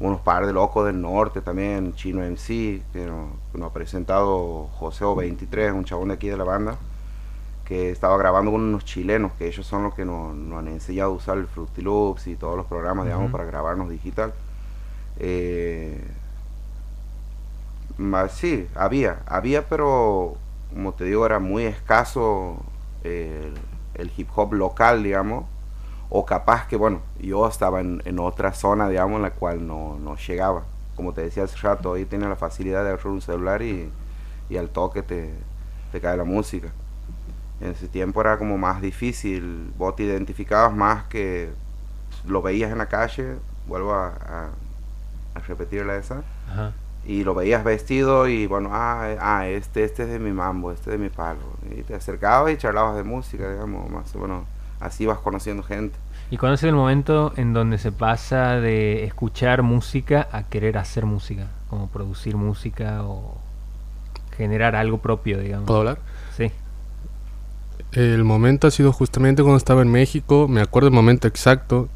unos 0.00 0.20
par 0.22 0.46
de 0.46 0.52
locos 0.52 0.86
del 0.86 1.00
norte 1.00 1.42
también, 1.42 1.94
Chino 1.94 2.22
MC, 2.22 2.82
que 2.92 3.06
nos, 3.06 3.62
ha 3.62 3.72
presentado 3.72 4.68
José 4.78 5.04
O23, 5.04 5.74
un 5.74 5.84
chabón 5.84 6.08
de 6.08 6.14
aquí 6.14 6.28
de 6.28 6.38
la 6.38 6.44
banda, 6.44 6.76
que 7.66 7.90
estaba 7.90 8.16
grabando 8.16 8.50
con 8.50 8.62
unos 8.62 8.84
chilenos, 8.84 9.32
que 9.34 9.46
ellos 9.46 9.66
son 9.66 9.82
los 9.84 9.94
que 9.94 10.06
nos, 10.06 10.32
han 10.32 10.68
enseñado 10.68 11.12
a 11.12 11.14
usar 11.14 11.36
el 11.36 11.46
Fruity 11.46 11.82
Loops 11.82 12.26
y 12.28 12.36
todos 12.36 12.56
los 12.56 12.66
programas, 12.66 13.04
digamos, 13.04 13.30
para 13.30 13.44
grabarnos 13.44 13.90
digital. 13.90 14.32
Eh, 15.18 16.02
más, 17.98 18.32
sí, 18.32 18.66
había, 18.74 19.20
había, 19.26 19.68
pero 19.68 20.36
como 20.72 20.94
te 20.94 21.04
digo, 21.04 21.26
era 21.26 21.38
muy 21.38 21.64
escaso 21.64 22.56
el 23.04 24.12
hip 24.16 24.28
hop 24.34 24.54
local, 24.54 25.02
digamos 25.02 25.44
o 26.10 26.26
capaz 26.26 26.66
que, 26.66 26.76
bueno, 26.76 27.00
yo 27.20 27.46
estaba 27.46 27.80
en, 27.80 28.02
en 28.04 28.18
otra 28.18 28.52
zona, 28.52 28.88
digamos, 28.88 29.16
en 29.16 29.22
la 29.22 29.30
cual 29.30 29.64
no, 29.64 29.96
no, 30.00 30.16
llegaba. 30.16 30.64
Como 30.96 31.12
te 31.12 31.22
decía 31.22 31.44
hace 31.44 31.56
rato, 31.58 31.94
ahí 31.94 32.04
tiene 32.04 32.28
la 32.28 32.34
facilidad 32.34 32.82
de 32.82 32.90
agarrar 32.90 33.06
un 33.06 33.22
celular 33.22 33.62
y, 33.62 33.88
y 34.48 34.56
al 34.56 34.68
toque 34.70 35.02
te, 35.02 35.32
te, 35.92 36.00
cae 36.00 36.16
la 36.16 36.24
música. 36.24 36.72
En 37.60 37.70
ese 37.70 37.86
tiempo 37.86 38.20
era 38.20 38.38
como 38.38 38.58
más 38.58 38.82
difícil, 38.82 39.72
vos 39.78 39.94
te 39.94 40.02
identificabas 40.02 40.74
más 40.74 41.04
que 41.04 41.50
lo 42.26 42.42
veías 42.42 42.72
en 42.72 42.78
la 42.78 42.86
calle, 42.86 43.36
vuelvo 43.68 43.94
a, 43.94 44.08
a, 45.34 45.40
repetir 45.46 45.86
la 45.86 45.96
esa, 45.96 46.22
y 47.06 47.22
lo 47.22 47.34
veías 47.34 47.64
vestido 47.64 48.28
y 48.28 48.46
bueno, 48.46 48.70
ah, 48.72 49.14
ah, 49.20 49.46
este, 49.46 49.84
este 49.84 50.02
es 50.02 50.08
de 50.10 50.18
mi 50.18 50.32
mambo, 50.32 50.72
este 50.72 50.90
es 50.90 50.98
de 50.98 51.04
mi 51.04 51.08
palo. 51.08 51.40
Y 51.70 51.82
te 51.82 51.94
acercabas 51.94 52.52
y 52.52 52.56
charlabas 52.56 52.96
de 52.96 53.04
música, 53.04 53.50
digamos, 53.50 53.88
más 53.90 54.14
o 54.16 54.18
menos 54.18 54.44
así 54.80 55.06
vas 55.06 55.18
conociendo 55.18 55.62
gente. 55.62 55.96
¿Y 56.30 56.36
cuándo 56.36 56.54
es 56.54 56.62
el 56.62 56.74
momento 56.74 57.32
en 57.36 57.52
donde 57.52 57.78
se 57.78 57.92
pasa 57.92 58.60
de 58.60 59.04
escuchar 59.04 59.62
música 59.62 60.28
a 60.32 60.44
querer 60.44 60.78
hacer 60.78 61.04
música? 61.06 61.48
Como 61.68 61.88
producir 61.88 62.36
música 62.36 63.02
o 63.04 63.36
generar 64.36 64.76
algo 64.76 64.98
propio, 64.98 65.38
digamos. 65.40 65.66
¿Puedo 65.66 65.80
hablar? 65.80 65.98
Sí. 66.36 66.50
El 67.92 68.22
momento 68.22 68.68
ha 68.68 68.70
sido 68.70 68.92
justamente 68.92 69.42
cuando 69.42 69.58
estaba 69.58 69.82
en 69.82 69.90
México, 69.90 70.46
me 70.48 70.60
acuerdo 70.60 70.88
el 70.88 70.94
momento 70.94 71.26
exacto, 71.26 71.88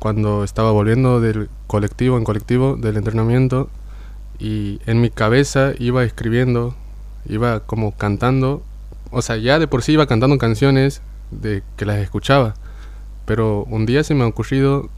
cuando 0.00 0.42
estaba 0.42 0.72
volviendo 0.72 1.20
del 1.20 1.48
colectivo 1.68 2.18
en 2.18 2.24
colectivo, 2.24 2.76
del 2.76 2.96
entrenamiento, 2.96 3.70
y 4.38 4.80
en 4.86 5.00
mi 5.00 5.10
cabeza 5.10 5.72
iba 5.78 6.02
escribiendo, 6.02 6.74
iba 7.24 7.60
como 7.60 7.92
cantando, 7.92 8.62
o 9.12 9.22
sea, 9.22 9.36
ya 9.36 9.60
de 9.60 9.68
por 9.68 9.82
sí 9.82 9.92
iba 9.92 10.06
cantando 10.06 10.36
canciones 10.38 11.00
de 11.30 11.62
que 11.76 11.86
las 11.86 11.98
escuchaba. 11.98 12.54
Pero 13.24 13.64
un 13.64 13.86
día 13.86 14.04
se 14.04 14.14
me 14.14 14.24
ha 14.24 14.26
ocurrido 14.26 14.88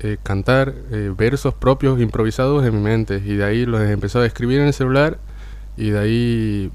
eh, 0.00 0.18
cantar 0.22 0.74
eh, 0.90 1.14
versos 1.16 1.54
propios 1.54 2.00
improvisados 2.00 2.64
en 2.66 2.74
mi 2.74 2.82
mente 2.82 3.22
y 3.24 3.36
de 3.36 3.44
ahí 3.44 3.64
los 3.64 3.80
he 3.80 3.92
empezado 3.92 4.24
a 4.24 4.26
escribir 4.26 4.60
en 4.60 4.66
el 4.66 4.74
celular 4.74 5.18
y 5.76 5.90
de 5.90 5.98
ahí 5.98 6.72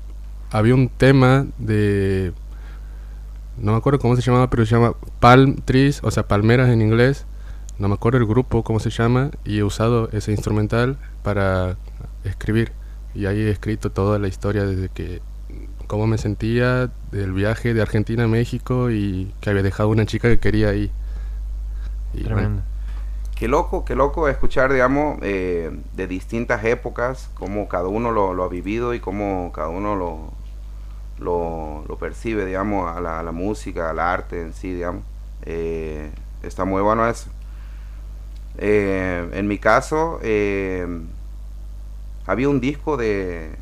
había 0.51 0.73
un 0.73 0.87
tema 0.87 1.45
de 1.57 2.31
no 3.57 3.73
me 3.73 3.77
acuerdo 3.77 3.99
cómo 3.99 4.15
se 4.15 4.21
llamaba 4.21 4.49
pero 4.49 4.65
se 4.65 4.73
llama 4.73 4.93
palm 5.19 5.57
trees 5.57 5.99
o 6.01 6.09
sea 6.11 6.27
palmeras 6.27 6.69
en 6.69 6.81
inglés 6.81 7.25
no 7.77 7.89
me 7.89 7.95
acuerdo 7.95 8.19
el 8.19 8.25
grupo 8.25 8.63
cómo 8.63 8.79
se 8.79 8.89
llama 8.89 9.31
y 9.43 9.59
he 9.59 9.63
usado 9.63 10.09
ese 10.11 10.31
instrumental 10.31 10.97
para 11.21 11.75
escribir 12.23 12.71
y 13.13 13.25
ahí 13.25 13.41
he 13.41 13.51
escrito 13.51 13.91
toda 13.91 14.17
la 14.17 14.29
historia 14.29 14.65
desde 14.65 14.89
que 14.89 15.21
cómo 15.89 16.05
me 16.05 16.19
sentía 16.19 16.91
del 17.11 17.33
viaje 17.33 17.73
de 17.73 17.81
Argentina 17.81 18.25
a 18.25 18.27
México 18.27 18.91
y 18.91 19.33
que 19.41 19.49
había 19.49 19.63
dejado 19.63 19.89
una 19.89 20.05
chica 20.05 20.29
que 20.29 20.37
quería 20.37 20.69
ahí. 20.69 20.91
Tremendo. 22.13 22.61
Qué 23.35 23.47
loco, 23.47 23.85
qué 23.85 23.95
loco 23.95 24.27
escuchar, 24.27 24.71
digamos, 24.71 25.17
eh, 25.23 25.71
de 25.95 26.07
distintas 26.07 26.63
épocas, 26.63 27.31
cómo 27.33 27.67
cada 27.67 27.87
uno 27.87 28.11
lo, 28.11 28.43
ha 28.43 28.47
vivido 28.49 28.93
y 28.93 28.99
cómo 28.99 29.51
cada 29.51 29.69
uno 29.69 29.95
lo, 29.95 30.31
lo, 31.87 31.97
percibe, 31.97 32.45
digamos, 32.45 32.95
a 32.95 33.01
la, 33.01 33.31
música, 33.31 33.89
al 33.89 33.97
arte 33.97 34.43
en 34.43 34.53
sí, 34.53 34.71
digamos. 34.71 35.01
Eh, 35.43 36.11
está 36.43 36.65
muy 36.65 36.83
bueno 36.83 37.09
eso. 37.09 37.31
Eh, 38.59 39.27
en 39.33 39.47
mi 39.47 39.57
caso, 39.57 40.19
había 42.27 42.47
un 42.47 42.59
disco 42.59 42.95
de, 42.95 43.55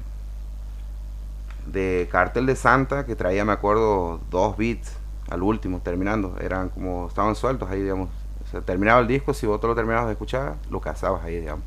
de 1.71 2.07
Cartel 2.11 2.45
de 2.45 2.55
Santa 2.55 3.05
que 3.05 3.15
traía, 3.15 3.45
me 3.45 3.53
acuerdo, 3.53 4.19
dos 4.29 4.57
beats 4.57 4.93
al 5.29 5.43
último, 5.43 5.79
terminando. 5.79 6.35
Eran 6.39 6.69
como, 6.69 7.07
estaban 7.07 7.35
sueltos 7.35 7.69
ahí, 7.69 7.81
digamos. 7.81 8.09
O 8.45 8.49
sea, 8.49 8.61
terminaba 8.61 9.01
el 9.01 9.07
disco, 9.07 9.33
si 9.33 9.45
vos 9.45 9.59
te 9.59 9.67
lo 9.67 9.75
terminabas 9.75 10.07
de 10.07 10.13
escuchar, 10.13 10.55
lo 10.69 10.79
cazabas 10.79 11.23
ahí, 11.23 11.39
digamos. 11.39 11.65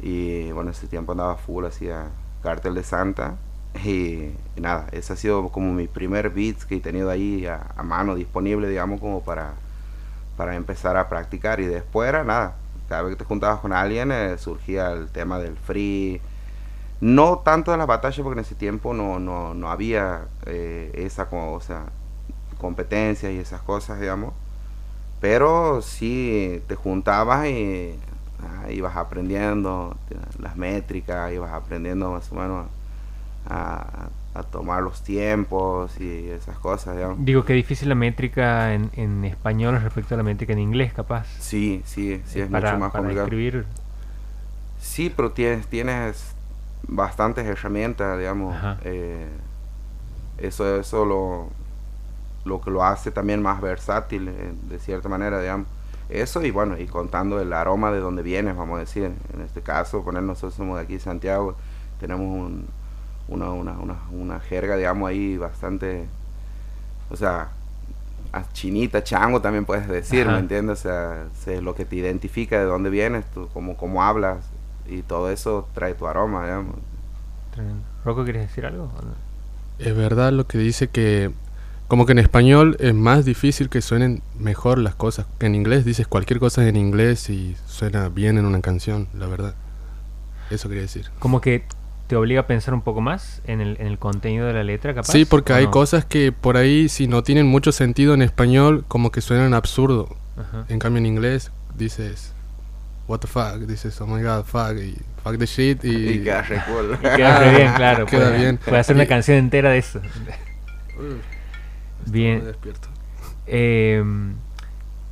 Y 0.00 0.50
bueno, 0.52 0.70
ese 0.70 0.86
tiempo 0.86 1.12
andaba 1.12 1.36
full, 1.36 1.64
hacía 1.64 2.08
Cartel 2.42 2.74
de 2.74 2.82
Santa. 2.82 3.36
Y, 3.84 4.30
nada, 4.56 4.86
ese 4.90 5.12
ha 5.12 5.16
sido 5.16 5.48
como 5.50 5.72
mi 5.72 5.86
primer 5.86 6.30
beat 6.30 6.56
que 6.64 6.76
he 6.76 6.80
tenido 6.80 7.08
ahí 7.08 7.46
a, 7.46 7.82
mano 7.84 8.16
disponible, 8.16 8.68
digamos, 8.68 9.00
como 9.00 9.22
para, 9.22 9.52
para 10.36 10.56
empezar 10.56 10.96
a 10.96 11.08
practicar. 11.08 11.60
Y 11.60 11.66
después 11.66 12.08
era 12.08 12.24
nada, 12.24 12.56
cada 12.88 13.02
vez 13.02 13.12
que 13.12 13.22
te 13.22 13.24
juntabas 13.24 13.60
con 13.60 13.72
alguien 13.72 14.10
eh, 14.10 14.36
surgía 14.38 14.90
el 14.90 15.08
tema 15.08 15.38
del 15.38 15.56
free. 15.56 16.20
No 17.00 17.38
tanto 17.38 17.70
de 17.70 17.78
las 17.78 17.86
batallas, 17.86 18.20
porque 18.22 18.38
en 18.38 18.44
ese 18.44 18.54
tiempo 18.54 18.92
no, 18.92 19.18
no, 19.18 19.54
no 19.54 19.70
había 19.70 20.26
eh, 20.46 20.90
esa 20.94 21.28
o 21.32 21.60
sea, 21.60 21.86
competencias 22.58 23.32
y 23.32 23.38
esas 23.38 23.62
cosas, 23.62 23.98
digamos. 24.00 24.34
Pero 25.20 25.80
sí 25.82 26.62
te 26.66 26.74
juntabas 26.74 27.46
y 27.46 27.94
ah, 28.42 28.70
ibas 28.70 28.96
aprendiendo 28.96 29.96
las 30.38 30.56
métricas, 30.56 31.32
ibas 31.32 31.52
aprendiendo 31.52 32.10
más 32.10 32.30
o 32.32 32.34
menos 32.34 32.66
a, 33.48 34.08
tomar 34.50 34.82
los 34.82 35.02
tiempos 35.02 36.00
y 36.00 36.28
esas 36.28 36.58
cosas. 36.58 36.96
Digamos. 36.96 37.22
Digo 37.24 37.44
que 37.44 37.52
difícil 37.52 37.90
la 37.90 37.94
métrica 37.94 38.74
en, 38.74 38.90
en, 38.94 39.24
español 39.24 39.80
respecto 39.82 40.14
a 40.14 40.16
la 40.16 40.22
métrica 40.22 40.52
en 40.54 40.60
inglés, 40.60 40.94
capaz. 40.94 41.26
Sí, 41.38 41.82
sí, 41.84 42.22
sí, 42.26 42.40
es 42.40 42.50
mucho 42.50 42.78
más 42.78 42.92
para 42.92 43.12
escribir. 43.12 43.66
Sí, 44.80 45.12
pero 45.14 45.32
tienes, 45.32 45.66
tienes 45.66 46.34
bastantes 46.86 47.46
herramientas, 47.46 48.18
digamos. 48.18 48.56
Eh, 48.84 49.26
eso, 50.38 50.80
eso 50.80 51.04
lo, 51.04 51.48
lo 52.44 52.60
que 52.60 52.70
lo 52.70 52.84
hace 52.84 53.10
también 53.10 53.42
más 53.42 53.60
versátil, 53.60 54.28
eh, 54.28 54.52
de 54.68 54.78
cierta 54.78 55.08
manera, 55.08 55.40
digamos. 55.40 55.66
Eso 56.08 56.42
y 56.42 56.50
bueno, 56.50 56.76
y 56.76 56.86
contando 56.86 57.40
el 57.40 57.52
aroma 57.52 57.92
de 57.92 58.00
donde 58.00 58.22
vienes, 58.22 58.56
vamos 58.56 58.76
a 58.76 58.80
decir. 58.80 59.12
En 59.32 59.40
este 59.42 59.60
caso, 59.60 60.02
poner 60.02 60.22
nosotros 60.22 60.54
somos 60.54 60.76
de 60.76 60.84
aquí 60.84 60.98
Santiago, 60.98 61.54
tenemos 62.00 62.26
un, 62.26 62.66
una, 63.28 63.50
una, 63.50 63.72
una, 63.72 63.96
una 64.10 64.40
jerga, 64.40 64.76
digamos, 64.76 65.08
ahí 65.08 65.36
bastante, 65.36 66.06
o 67.10 67.16
sea, 67.16 67.50
chinita, 68.52 69.04
chango 69.04 69.40
también 69.40 69.64
puedes 69.64 69.86
decir, 69.88 70.26
¿me 70.26 70.38
entiendes? 70.38 70.80
O 70.80 70.82
sea, 70.82 71.26
es 71.46 71.62
lo 71.62 71.74
que 71.74 71.84
te 71.84 71.96
identifica 71.96 72.58
de 72.58 72.64
dónde 72.64 72.90
vienes, 72.90 73.24
tú, 73.32 73.48
cómo, 73.52 73.76
cómo 73.76 74.02
hablas 74.02 74.38
y 74.90 75.02
todo 75.02 75.30
eso 75.30 75.68
trae 75.74 75.94
tu 75.94 76.06
aroma, 76.06 76.44
digamos. 76.44 76.76
¿Rocco 78.04 78.24
quieres 78.24 78.48
decir 78.48 78.66
algo? 78.66 78.90
Es 79.78 79.96
verdad 79.96 80.32
lo 80.32 80.46
que 80.46 80.58
dice 80.58 80.88
que 80.88 81.30
como 81.88 82.06
que 82.06 82.12
en 82.12 82.20
español 82.20 82.76
es 82.78 82.94
más 82.94 83.24
difícil 83.24 83.68
que 83.68 83.82
suenen 83.82 84.22
mejor 84.38 84.78
las 84.78 84.94
cosas. 84.94 85.26
Que 85.38 85.46
en 85.46 85.56
inglés 85.56 85.84
dices 85.84 86.06
cualquier 86.06 86.38
cosa 86.38 86.66
en 86.68 86.76
inglés 86.76 87.28
y 87.30 87.56
suena 87.66 88.08
bien 88.08 88.38
en 88.38 88.44
una 88.44 88.60
canción, 88.60 89.08
la 89.12 89.26
verdad. 89.26 89.54
Eso 90.50 90.68
quería 90.68 90.82
decir. 90.82 91.10
Como 91.18 91.40
que 91.40 91.64
te 92.06 92.16
obliga 92.16 92.42
a 92.42 92.46
pensar 92.46 92.74
un 92.74 92.82
poco 92.82 93.00
más 93.00 93.42
en 93.44 93.60
el, 93.60 93.76
en 93.80 93.86
el 93.88 93.98
contenido 93.98 94.46
de 94.46 94.52
la 94.52 94.62
letra, 94.62 94.94
capaz. 94.94 95.12
Sí, 95.12 95.24
porque 95.24 95.52
hay 95.52 95.66
cosas 95.66 96.04
que 96.04 96.32
por 96.32 96.56
ahí, 96.56 96.88
si 96.88 97.08
no 97.08 97.22
tienen 97.22 97.46
mucho 97.46 97.72
sentido 97.72 98.14
en 98.14 98.22
español, 98.22 98.84
como 98.86 99.10
que 99.10 99.20
suenan 99.20 99.54
absurdo. 99.54 100.08
En 100.68 100.78
cambio, 100.78 100.98
en 100.98 101.06
inglés 101.06 101.50
dices, 101.76 102.32
what 103.10 103.18
the 103.18 103.26
fuck, 103.26 103.58
dices, 103.66 104.00
oh 104.00 104.06
my 104.06 104.22
god, 104.22 104.44
fuck, 104.46 104.76
y 104.76 104.96
fuck 105.24 105.36
the 105.36 105.46
shit. 105.46 105.84
Y, 105.84 105.88
y 106.10 106.18
queda 106.22 106.42
re 106.42 106.62
cool. 106.68 106.94
Y 106.94 107.16
queda 107.16 107.38
re 107.40 107.56
bien, 107.56 107.74
claro. 107.74 108.06
Queda 108.10 108.26
puede, 108.26 108.38
bien. 108.38 108.56
Puede 108.58 108.78
hacer 108.78 108.94
una 108.94 109.06
canción 109.06 109.36
entera 109.36 109.70
de 109.70 109.78
eso. 109.78 110.00
bien. 112.06 112.44
Despierto. 112.44 112.88
Em, 113.48 114.34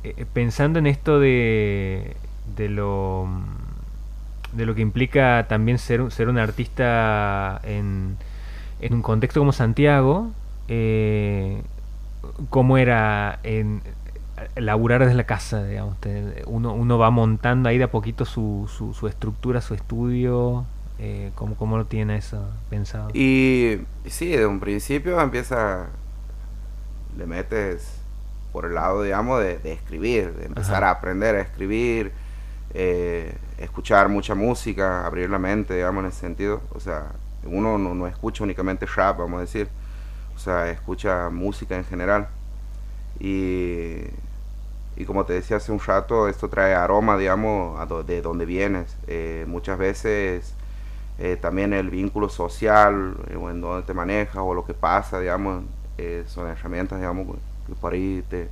eh, 0.05 0.25
pensando 0.31 0.79
en 0.79 0.87
esto 0.87 1.19
de, 1.19 2.15
de 2.55 2.69
lo 2.69 3.27
de 4.53 4.65
lo 4.65 4.73
que 4.75 4.81
implica 4.81 5.45
también 5.49 5.77
ser, 5.77 6.09
ser 6.09 6.29
un 6.29 6.37
artista 6.37 7.59
en, 7.63 8.15
en 8.79 8.93
un 8.93 9.01
contexto 9.01 9.41
como 9.41 9.51
Santiago, 9.51 10.31
eh, 10.69 11.61
cómo 12.49 12.77
era 12.77 13.39
en, 13.43 13.81
laburar 14.55 15.01
desde 15.01 15.15
la 15.15 15.25
casa, 15.25 15.63
digamos. 15.63 15.95
uno, 16.45 16.73
uno 16.73 16.97
va 16.97 17.09
montando 17.09 17.69
ahí 17.69 17.77
de 17.77 17.85
a 17.85 17.91
poquito 17.91 18.25
su, 18.25 18.69
su, 18.75 18.93
su 18.93 19.07
estructura, 19.07 19.61
su 19.61 19.73
estudio. 19.73 20.65
Eh, 21.01 21.31
¿cómo, 21.35 21.55
¿Cómo 21.55 21.77
lo 21.77 21.85
tiene 21.85 22.17
eso 22.17 22.45
pensado? 22.69 23.09
Y 23.13 23.79
sí, 24.05 24.27
de 24.27 24.45
un 24.45 24.59
principio 24.59 25.19
empieza, 25.21 25.87
le 27.17 27.25
metes 27.25 27.99
por 28.51 28.65
el 28.65 28.75
lado, 28.75 29.03
digamos, 29.03 29.39
de, 29.39 29.59
escribir, 29.71 30.33
de 30.33 30.45
empezar 30.47 30.83
a 30.83 30.91
aprender 30.91 31.35
a 31.35 31.41
escribir. 31.41 32.11
Eh, 32.73 33.33
escuchar 33.57 34.09
mucha 34.09 34.35
música, 34.35 35.05
abrir 35.05 35.29
la 35.29 35.39
mente, 35.39 35.75
digamos, 35.75 36.03
en 36.03 36.09
ese 36.09 36.19
sentido. 36.19 36.61
O 36.73 36.79
sea, 36.79 37.13
uno 37.43 37.77
no, 37.77 38.07
escucha 38.07 38.43
únicamente 38.43 38.85
rap, 38.85 39.19
vamos 39.19 39.37
a 39.37 39.41
decir. 39.41 39.69
O 40.35 40.39
sea, 40.39 40.69
escucha 40.69 41.29
música 41.29 41.75
en 41.77 41.85
general. 41.85 42.27
Y, 43.19 44.01
y 44.95 45.05
como 45.05 45.25
te 45.25 45.33
decía 45.33 45.57
hace 45.57 45.71
un 45.71 45.79
rato, 45.79 46.27
esto 46.27 46.49
trae 46.49 46.73
aroma, 46.73 47.17
digamos, 47.17 47.79
de 48.05 48.21
donde 48.21 48.45
vienes. 48.45 48.95
Eh, 49.07 49.45
muchas 49.47 49.77
veces 49.77 50.53
eh, 51.17 51.37
también 51.39 51.73
el 51.73 51.89
vínculo 51.89 52.29
social, 52.29 53.15
eh, 53.29 53.35
o 53.35 53.49
en 53.49 53.61
donde 53.61 53.85
te 53.85 53.93
manejas, 53.93 54.37
o 54.37 54.53
lo 54.53 54.65
que 54.65 54.73
pasa, 54.73 55.19
digamos, 55.19 55.63
son 56.27 56.47
herramientas, 56.47 56.99
digamos, 56.99 57.35
que 57.67 57.75
por 57.75 57.93
ahí 57.93 58.23
te, 58.29 58.49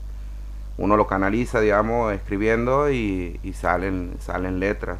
uno 0.77 0.97
lo 0.97 1.07
canaliza, 1.07 1.61
digamos, 1.61 2.13
escribiendo 2.13 2.91
y, 2.91 3.39
salen, 3.53 4.15
salen 4.19 4.59
letras. 4.59 4.99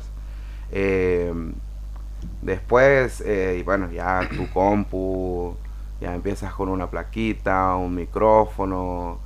Después, 2.42 3.22
eh, 3.26 3.62
bueno, 3.66 3.92
ya 3.92 4.28
tu 4.30 4.48
compu, 4.50 5.56
ya 6.00 6.14
empiezas 6.14 6.54
con 6.54 6.70
una 6.70 6.90
plaquita, 6.90 7.76
un 7.76 7.96
micrófono 7.96 9.20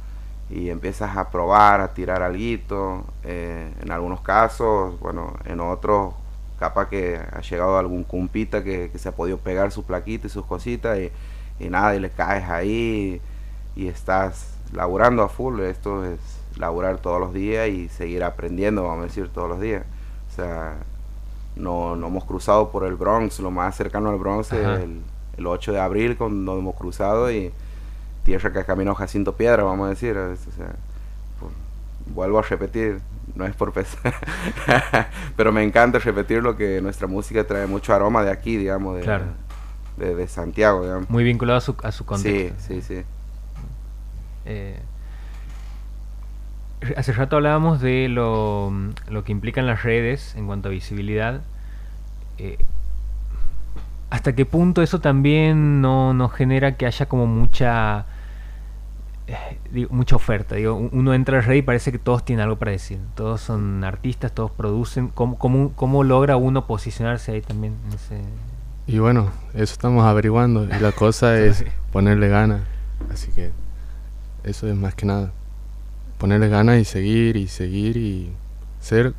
y 0.51 0.69
empiezas 0.69 1.15
a 1.15 1.29
probar, 1.29 1.79
a 1.81 1.93
tirar 1.93 2.21
algo. 2.21 3.05
Eh, 3.23 3.73
en 3.81 3.91
algunos 3.91 4.21
casos, 4.21 4.99
bueno, 4.99 5.33
en 5.45 5.61
otros, 5.61 6.13
capaz 6.59 6.89
que 6.89 7.19
ha 7.31 7.41
llegado 7.41 7.77
algún 7.77 8.03
cumpita 8.03 8.63
que, 8.63 8.91
se 8.95 9.09
ha 9.09 9.13
podido 9.13 9.37
pegar 9.37 9.71
su 9.71 9.83
plaquita 9.83 10.27
y 10.27 10.29
sus 10.29 10.45
cositas 10.45 10.99
y, 10.99 11.11
y 11.63 11.69
nada, 11.69 11.95
y 11.95 11.99
le 11.99 12.09
caes 12.09 12.49
ahí 12.49 13.21
y 13.75 13.87
estás 13.87 14.53
laburando 14.73 15.23
a 15.23 15.29
full. 15.29 15.61
Esto 15.61 16.05
es 16.05 16.19
laburar 16.57 16.97
todos 16.97 17.19
los 17.19 17.33
días 17.33 17.69
y 17.69 17.87
seguir 17.87 18.23
aprendiendo, 18.23 18.83
vamos 18.83 19.03
a 19.03 19.07
decir, 19.07 19.29
todos 19.29 19.47
los 19.47 19.61
días. 19.61 19.85
O 20.31 20.35
sea, 20.35 20.75
no, 21.55 21.95
no 21.95 22.07
hemos 22.07 22.25
cruzado 22.25 22.71
por 22.71 22.83
el 22.83 22.95
Bronx, 22.95 23.39
lo 23.39 23.51
más 23.51 23.75
cercano 23.75 24.09
al 24.09 24.17
Bronx 24.17 24.51
es 24.51 24.67
el, 24.79 25.01
el, 25.37 25.47
8 25.47 25.71
de 25.73 25.79
abril 25.79 26.17
cuando 26.17 26.57
hemos 26.57 26.75
cruzado 26.75 27.31
y 27.31 27.51
tierra 28.23 28.51
que 28.51 28.63
caminó 28.63 28.95
Jacinto 28.95 29.35
Piedra, 29.35 29.63
vamos 29.63 29.87
a 29.87 29.89
decir. 29.89 30.17
O 30.17 30.35
sea, 30.35 30.75
pues, 31.39 31.51
vuelvo 32.07 32.39
a 32.39 32.41
repetir, 32.41 32.99
no 33.35 33.45
es 33.45 33.55
por 33.55 33.73
pesar, 33.73 34.13
pero 35.35 35.51
me 35.51 35.63
encanta 35.63 35.99
repetir 35.99 36.43
lo 36.43 36.55
que 36.55 36.81
nuestra 36.81 37.07
música 37.07 37.45
trae 37.45 37.67
mucho 37.67 37.93
aroma 37.93 38.23
de 38.23 38.31
aquí, 38.31 38.57
digamos, 38.57 38.97
de, 39.97 40.15
de, 40.15 40.27
Santiago. 40.27 40.83
Digamos. 40.83 41.09
Muy 41.09 41.23
vinculado 41.23 41.57
a 41.57 41.61
su, 41.61 41.75
a 41.83 41.91
su 41.91 42.05
contexto. 42.05 42.55
Sí, 42.59 42.81
sí, 42.81 42.95
sí. 42.95 43.03
Eh, 44.45 44.79
Hace 46.97 47.13
rato 47.13 47.35
hablábamos 47.35 47.79
de 47.79 48.07
lo, 48.09 48.73
lo, 49.07 49.23
que 49.23 49.31
implican 49.31 49.67
las 49.67 49.83
redes 49.83 50.35
en 50.35 50.47
cuanto 50.47 50.69
a 50.69 50.71
visibilidad. 50.71 51.41
Eh, 52.39 52.57
¿Hasta 54.11 54.35
qué 54.35 54.45
punto 54.45 54.83
eso 54.83 54.99
también 54.99 55.81
no, 55.81 56.13
nos 56.13 56.31
genera 56.33 56.77
que 56.77 56.85
haya 56.85 57.07
como 57.07 57.25
mucha 57.25 58.05
eh, 59.25 59.87
mucha 59.89 60.15
oferta? 60.15 60.55
Digo, 60.55 60.75
uno 60.75 61.15
entra 61.15 61.39
a 61.39 61.41
la 61.41 61.47
red 61.47 61.55
y 61.55 61.61
parece 61.63 61.91
que 61.91 61.97
todos 61.97 62.23
tienen 62.23 62.43
algo 62.43 62.57
para 62.57 62.71
decir. 62.71 62.99
Todos 63.15 63.41
son 63.41 63.83
artistas, 63.83 64.31
todos 64.31 64.51
producen. 64.51 65.07
¿Cómo, 65.07 65.39
cómo, 65.39 65.71
cómo 65.75 66.03
logra 66.03 66.35
uno 66.35 66.67
posicionarse 66.67 67.31
ahí 67.31 67.41
también? 67.41 67.75
En 67.87 67.93
ese... 67.95 68.21
Y 68.85 68.99
bueno, 68.99 69.31
eso 69.53 69.73
estamos 69.73 70.05
averiguando. 70.05 70.65
Y 70.65 70.79
la 70.79 70.91
cosa 70.91 71.39
es 71.39 71.65
ponerle 71.91 72.27
ganas. 72.27 72.61
Así 73.11 73.31
que 73.31 73.51
eso 74.43 74.67
es 74.67 74.75
más 74.75 74.93
que 74.93 75.07
nada 75.07 75.31
ponerle 76.21 76.49
ganas 76.49 76.79
y 76.79 76.85
seguir 76.85 77.35
y 77.35 77.47
seguir 77.47 77.97
y 77.97 78.31
ser 78.79 79.15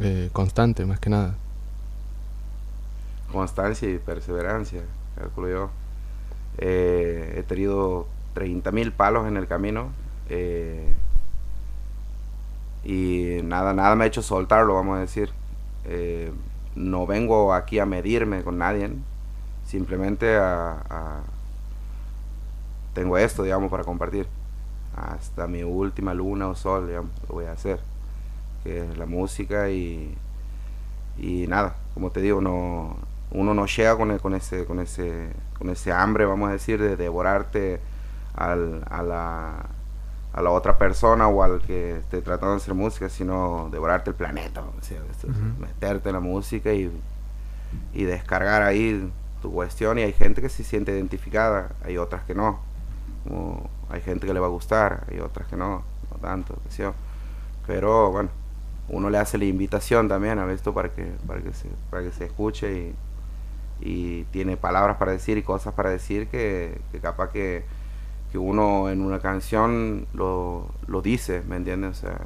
eh, 0.00 0.30
constante 0.32 0.86
más 0.86 0.98
que 0.98 1.10
nada. 1.10 1.34
Constancia 3.32 3.88
y 3.88 3.98
perseverancia, 3.98 4.82
calculo 5.16 5.48
yo. 5.48 5.70
Eh, 6.58 7.34
he 7.36 7.42
tenido 7.42 8.06
30.000 8.34 8.92
palos 8.92 9.26
en 9.26 9.36
el 9.36 9.46
camino 9.46 9.88
eh, 10.30 10.94
y 12.84 13.40
nada, 13.42 13.74
nada 13.74 13.94
me 13.94 14.04
ha 14.04 14.06
hecho 14.06 14.22
soltarlo, 14.22 14.74
vamos 14.74 14.96
a 14.96 15.00
decir. 15.00 15.30
no 16.74 17.06
vengo 17.06 17.52
aquí 17.52 17.78
a 17.78 17.86
medirme 17.86 18.42
con 18.42 18.58
nadie, 18.58 18.90
simplemente 19.64 20.36
a, 20.36 21.22
tengo 22.96 23.18
esto, 23.18 23.42
digamos, 23.42 23.70
para 23.70 23.84
compartir. 23.84 24.26
Hasta 24.96 25.46
mi 25.46 25.62
última 25.62 26.14
luna 26.14 26.48
o 26.48 26.54
sol, 26.54 26.86
digamos, 26.88 27.10
lo 27.28 27.34
voy 27.34 27.44
a 27.44 27.52
hacer. 27.52 27.78
Que 28.64 28.90
es 28.90 28.96
la 28.96 29.04
música 29.04 29.68
y, 29.68 30.16
y 31.18 31.46
nada, 31.46 31.76
como 31.92 32.10
te 32.10 32.22
digo, 32.22 32.40
no, 32.40 32.96
uno 33.30 33.54
no 33.54 33.66
llega 33.66 33.96
con, 33.96 34.16
con, 34.18 34.34
ese, 34.34 34.64
con, 34.64 34.80
ese, 34.80 35.30
con 35.58 35.70
ese 35.70 35.92
hambre, 35.92 36.24
vamos 36.24 36.48
a 36.48 36.52
decir, 36.52 36.80
de 36.80 36.96
devorarte 36.96 37.80
al, 38.34 38.84
a, 38.88 39.02
la, 39.02 39.66
a 40.32 40.42
la 40.42 40.50
otra 40.50 40.78
persona 40.78 41.28
o 41.28 41.42
al 41.42 41.60
que 41.62 41.98
esté 41.98 42.22
tratando 42.22 42.52
de 42.52 42.56
hacer 42.58 42.74
música, 42.74 43.08
sino 43.08 43.68
devorarte 43.70 44.10
el 44.10 44.16
planeta, 44.16 44.62
meterte 45.58 46.08
en 46.08 46.14
la 46.14 46.20
música 46.20 46.72
y, 46.72 46.90
y 47.92 48.04
descargar 48.04 48.62
ahí 48.62 49.10
tu 49.42 49.52
cuestión 49.52 49.98
y 49.98 50.02
hay 50.02 50.12
gente 50.12 50.40
que 50.40 50.48
se 50.48 50.64
siente 50.64 50.92
identificada, 50.92 51.70
hay 51.84 51.98
otras 51.98 52.22
que 52.24 52.34
no. 52.34 52.60
hay 53.90 54.00
gente 54.02 54.26
que 54.26 54.34
le 54.34 54.40
va 54.40 54.46
a 54.46 54.50
gustar, 54.50 55.04
hay 55.10 55.20
otras 55.20 55.48
que 55.48 55.56
no, 55.56 55.82
no 56.10 56.18
tanto. 56.20 56.56
Pero 57.66 58.12
bueno, 58.12 58.30
uno 58.88 59.10
le 59.10 59.18
hace 59.18 59.36
la 59.38 59.44
invitación 59.44 60.08
también 60.08 60.38
a 60.38 60.50
esto 60.52 60.72
para 60.72 60.90
que, 60.90 61.04
para 61.26 61.40
que, 61.40 61.52
se, 61.52 61.68
para 61.90 62.02
que 62.04 62.12
se 62.12 62.24
escuche 62.26 62.72
y, 62.72 62.94
y 63.80 64.24
tiene 64.24 64.56
palabras 64.56 64.96
para 64.96 65.12
decir 65.12 65.38
y 65.38 65.42
cosas 65.42 65.74
para 65.74 65.90
decir 65.90 66.28
que, 66.28 66.80
capaz 67.02 67.30
que, 67.30 67.64
que, 68.32 68.38
uno 68.38 68.90
en 68.90 69.02
una 69.02 69.20
canción 69.20 70.06
lo, 70.14 70.68
lo 70.86 71.02
dice, 71.02 71.42
¿me 71.46 71.56
entiendes? 71.56 71.98
O 71.98 72.00
sea, 72.00 72.20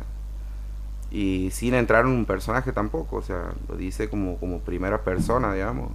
y 1.11 1.51
sin 1.53 1.75
entrar 1.75 2.05
en 2.05 2.13
un 2.13 2.25
personaje 2.25 2.73
tampoco, 2.73 3.17
o 3.17 3.23
sea, 3.23 3.53
lo 3.69 3.77
dice 3.77 4.09
como, 4.09 4.37
como 4.39 4.61
primera 4.61 5.03
persona, 5.03 5.53
digamos 5.53 5.91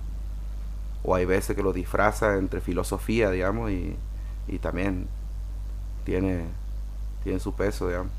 o 1.05 1.15
hay 1.15 1.25
veces 1.25 1.55
que 1.55 1.63
lo 1.63 1.71
disfraza 1.71 2.37
entre 2.37 2.61
filosofía, 2.61 3.29
digamos, 3.29 3.71
y, 3.71 3.95
y 4.47 4.57
también 4.57 5.07
tiene, 6.03 6.45
tiene 7.23 7.39
su 7.39 7.53
peso, 7.53 7.87
digamos. 7.87 8.11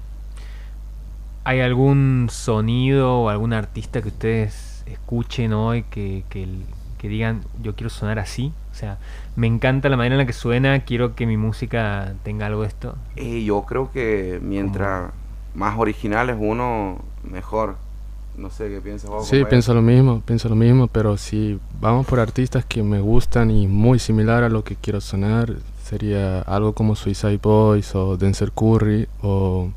¿Hay 1.45 1.61
algún 1.61 2.28
sonido 2.31 3.23
o 3.23 3.28
algún 3.28 3.52
artista 3.52 4.02
que 4.02 4.09
ustedes 4.09 4.85
escuchen 4.87 5.52
hoy 5.52 5.83
que, 5.85 6.25
que, 6.28 6.49
que, 6.99 7.09
digan 7.09 7.43
yo 7.62 7.75
quiero 7.75 7.91
sonar 7.91 8.19
así? 8.19 8.53
O 8.73 8.75
sea, 8.75 8.99
me 9.37 9.47
encanta 9.47 9.88
la 9.88 9.97
manera 9.97 10.15
en 10.15 10.19
la 10.19 10.26
que 10.26 10.33
suena, 10.33 10.81
quiero 10.81 11.15
que 11.15 11.26
mi 11.26 11.37
música 11.37 12.15
tenga 12.23 12.47
algo 12.47 12.62
de 12.62 12.69
esto. 12.69 12.97
Eh, 13.17 13.45
yo 13.45 13.62
creo 13.62 13.91
que 13.91 14.38
mientras 14.43 15.12
más 15.55 15.79
original 15.79 16.31
es 16.31 16.37
uno, 16.38 16.99
mejor. 17.23 17.76
No 18.37 18.50
sé 18.50 18.69
qué 18.69 18.81
piensas 18.83 19.09
vos. 19.09 19.26
Sí, 19.26 19.45
pienso 19.49 19.73
lo 19.73 19.81
mismo, 19.81 20.21
pienso 20.21 20.50
lo 20.50 20.57
mismo, 20.57 20.88
pero 20.88 21.17
si 21.17 21.59
vamos 21.81 22.07
por 22.07 22.21
artistas 22.21 22.67
que 22.67 22.83
me 22.83 23.00
gustan 23.00 23.50
y 23.50 23.67
muy 23.67 23.99
similar 23.99 24.45
a 24.45 24.50
lo 24.50 24.62
que 24.62 24.76
quiero 24.76 25.00
sonar, 25.00 25.55
sería 25.83 26.43
algo 26.43 26.75
como 26.75 26.97
Suicide 26.97 27.38
Boys 27.38 27.95
o 27.95 28.19
Denzel 28.19 28.53
Curry 28.53 29.09
o 29.23 29.71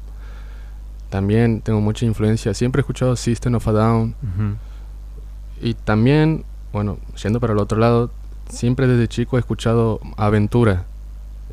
también 1.10 1.62
tengo 1.62 1.80
mucha 1.80 2.06
influencia, 2.06 2.54
siempre 2.54 2.82
he 2.82 2.82
escuchado 2.82 3.16
System 3.16 3.56
of 3.56 3.68
a 3.68 3.72
Down 3.72 4.16
y 5.62 5.74
también, 5.74 6.46
bueno, 6.72 6.98
yendo 7.22 7.40
para 7.40 7.54
el 7.54 7.60
otro 7.60 7.78
lado, 7.78 8.12
siempre 8.50 8.88
desde 8.88 9.08
chico 9.08 9.38
he 9.38 9.40
escuchado 9.40 10.00
Aventura. 10.18 10.86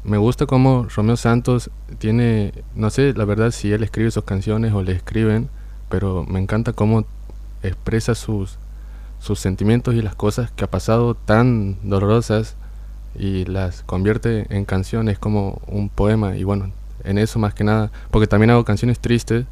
Me 0.04 0.18
gusta 0.18 0.46
cómo 0.46 0.86
Romeo 0.94 1.16
Santos 1.16 1.70
tiene, 1.98 2.52
no 2.74 2.90
sé, 2.90 3.12
la 3.14 3.24
verdad 3.24 3.50
si 3.50 3.72
él 3.72 3.82
escribe 3.82 4.10
sus 4.10 4.24
canciones 4.24 4.72
o 4.72 4.82
le 4.82 4.92
escriben, 4.92 5.48
pero 5.88 6.24
me 6.24 6.38
encanta 6.40 6.72
cómo 6.72 7.04
expresa 7.62 8.14
sus, 8.14 8.58
sus 9.18 9.40
sentimientos 9.40 9.94
y 9.94 10.02
las 10.02 10.14
cosas 10.14 10.50
que 10.52 10.64
ha 10.64 10.70
pasado 10.70 11.14
tan 11.14 11.76
dolorosas 11.82 12.54
y 13.18 13.44
las 13.46 13.82
convierte 13.82 14.46
en 14.54 14.64
canciones 14.64 15.18
como 15.18 15.60
un 15.66 15.88
poema 15.88 16.36
y 16.36 16.44
bueno, 16.44 16.70
en 17.04 17.18
eso 17.18 17.38
más 17.38 17.54
que 17.54 17.64
nada, 17.64 17.90
porque 18.10 18.26
también 18.26 18.50
hago 18.50 18.64
canciones 18.64 19.00
tristes 19.00 19.46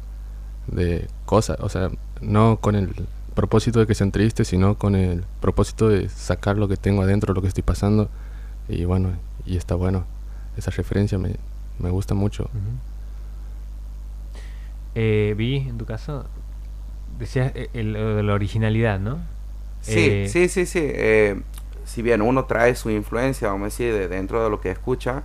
de 0.67 1.07
cosas, 1.25 1.57
o 1.59 1.69
sea, 1.69 1.89
no 2.21 2.57
con 2.57 2.75
el 2.75 2.93
propósito 3.35 3.79
de 3.79 3.87
que 3.87 3.93
sean 3.93 4.11
tristes, 4.11 4.47
sino 4.47 4.77
con 4.77 4.95
el 4.95 5.23
propósito 5.41 5.89
de 5.89 6.09
sacar 6.09 6.57
lo 6.57 6.67
que 6.67 6.77
tengo 6.77 7.03
adentro, 7.03 7.33
lo 7.33 7.41
que 7.41 7.49
estoy 7.49 7.63
pasando 7.63 8.09
y 8.67 8.85
bueno, 8.85 9.11
y 9.45 9.57
está 9.57 9.75
bueno, 9.75 10.05
esa 10.57 10.71
referencia 10.71 11.17
me, 11.17 11.35
me 11.77 11.89
gusta 11.89 12.15
mucho. 12.15 12.49
Eh, 14.95 15.35
vi, 15.37 15.57
en 15.57 15.77
tu 15.77 15.85
caso, 15.85 16.25
decías 17.19 17.51
eh, 17.55 17.69
el, 17.73 17.93
de 17.93 18.23
la 18.23 18.33
originalidad, 18.33 18.99
¿no? 18.99 19.19
Sí, 19.81 19.99
eh, 19.99 20.29
sí, 20.29 20.47
sí, 20.47 20.65
sí. 20.65 20.91
si 21.83 22.01
bien 22.01 22.21
uno 22.21 22.45
trae 22.45 22.75
su 22.75 22.89
influencia, 22.89 23.49
vamos 23.49 23.61
a 23.61 23.65
decir, 23.65 23.93
de 23.93 24.07
dentro 24.07 24.43
de 24.43 24.49
lo 24.49 24.61
que 24.61 24.71
escucha, 24.71 25.23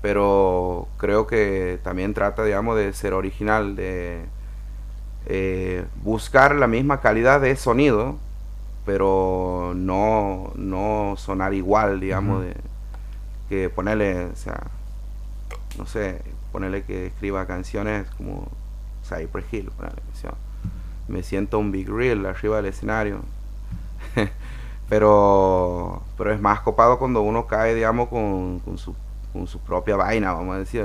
pero 0.00 0.88
creo 0.96 1.26
que 1.26 1.78
también 1.82 2.14
trata, 2.14 2.44
digamos, 2.44 2.78
de 2.78 2.92
ser 2.94 3.12
original, 3.12 3.76
de 3.76 4.24
buscar 6.02 6.54
la 6.54 6.66
misma 6.66 7.00
calidad 7.00 7.40
de 7.40 7.54
sonido, 7.56 8.18
pero 8.84 9.72
no, 9.76 10.52
no 10.56 11.14
sonar 11.16 11.54
igual, 11.54 12.00
digamos, 12.00 12.42
de, 12.42 12.54
que 13.48 13.68
ponerle, 13.68 14.26
o 14.26 14.36
sea, 14.36 14.62
no 15.78 15.86
sé, 15.86 16.22
ponerle 16.52 16.84
que 16.84 17.06
escriba 17.06 17.46
canciones 17.46 18.08
como 18.16 18.48
Cypress 19.04 19.52
Hill, 19.52 19.70
Me 21.08 21.22
siento 21.22 21.58
un 21.58 21.72
big 21.72 21.88
real 21.88 22.24
arriba 22.26 22.56
del 22.56 22.66
escenario. 22.66 23.20
pero, 24.88 26.02
pero 26.16 26.32
es 26.32 26.40
más 26.40 26.60
copado 26.60 26.98
cuando 26.98 27.22
uno 27.22 27.46
cae, 27.46 27.74
digamos, 27.74 28.08
con, 28.08 28.60
su, 28.76 28.94
con 29.32 29.46
su 29.46 29.58
propia 29.60 29.96
vaina, 29.96 30.32
vamos 30.32 30.54
a 30.54 30.58
decir. 30.58 30.84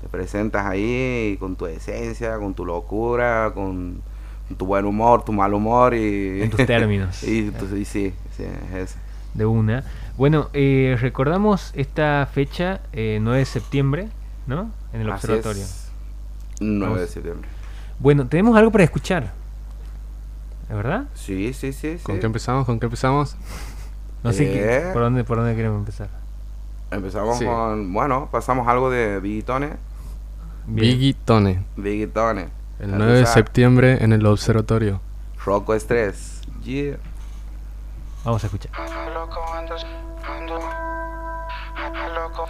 Te 0.00 0.08
presentas 0.08 0.66
ahí 0.66 1.36
con 1.38 1.56
tu 1.56 1.66
esencia, 1.66 2.38
con 2.38 2.54
tu 2.54 2.64
locura, 2.64 3.52
con, 3.54 4.02
tu 4.56 4.66
buen 4.66 4.84
humor, 4.84 5.24
tu 5.24 5.32
mal 5.32 5.54
humor 5.54 5.94
y... 5.94 6.42
En 6.42 6.50
tus 6.50 6.66
términos. 6.66 7.22
y, 7.22 7.52
sí, 7.84 7.84
sí, 7.84 8.44
es 8.74 8.96
De 9.34 9.46
una. 9.46 9.84
Bueno, 10.16 10.48
eh, 10.52 10.96
recordamos 11.00 11.72
esta 11.74 12.28
fecha, 12.32 12.80
eh, 12.92 13.18
9 13.20 13.38
de 13.38 13.44
septiembre, 13.44 14.08
¿no? 14.46 14.70
En 14.92 15.02
el 15.02 15.10
observatorio. 15.10 15.64
9 16.60 17.00
de 17.00 17.06
septiembre. 17.06 17.48
Bueno, 17.98 18.26
tenemos 18.26 18.56
algo 18.56 18.70
para 18.70 18.84
escuchar. 18.84 19.32
¿Es 20.68 20.76
verdad? 20.76 21.04
Sí, 21.14 21.52
sí, 21.52 21.72
sí. 21.72 21.98
¿Con 22.02 22.18
qué 22.18 22.26
empezamos? 22.26 22.64
¿Con 22.64 22.80
qué 22.80 22.86
empezamos? 22.86 23.36
No 24.22 24.32
sé 24.32 24.52
qué, 24.52 24.90
por, 24.92 25.02
dónde, 25.02 25.24
por 25.24 25.38
dónde 25.38 25.56
queremos 25.56 25.78
empezar. 25.78 26.08
Empezamos 26.90 27.42
con. 27.42 27.92
Bueno, 27.92 28.28
pasamos 28.30 28.68
algo 28.68 28.90
de 28.90 29.20
Bigitone. 30.70 31.64
Bigitone. 31.76 32.40
Bigitone. 32.40 32.48
El 32.78 32.96
9 32.96 33.12
de 33.18 33.26
septiembre 33.26 33.98
en 34.02 34.12
el 34.12 34.24
observatorio. 34.24 35.00
Rocco 35.44 35.74
Estrés. 35.74 36.40
Yeah. 36.62 36.98
Vamos 38.24 38.42
a 38.44 38.46
escuchar. 38.46 38.70
loco, 39.12 39.40
ando, 39.52 39.74
ando, 40.24 40.58
loco, 42.14 42.48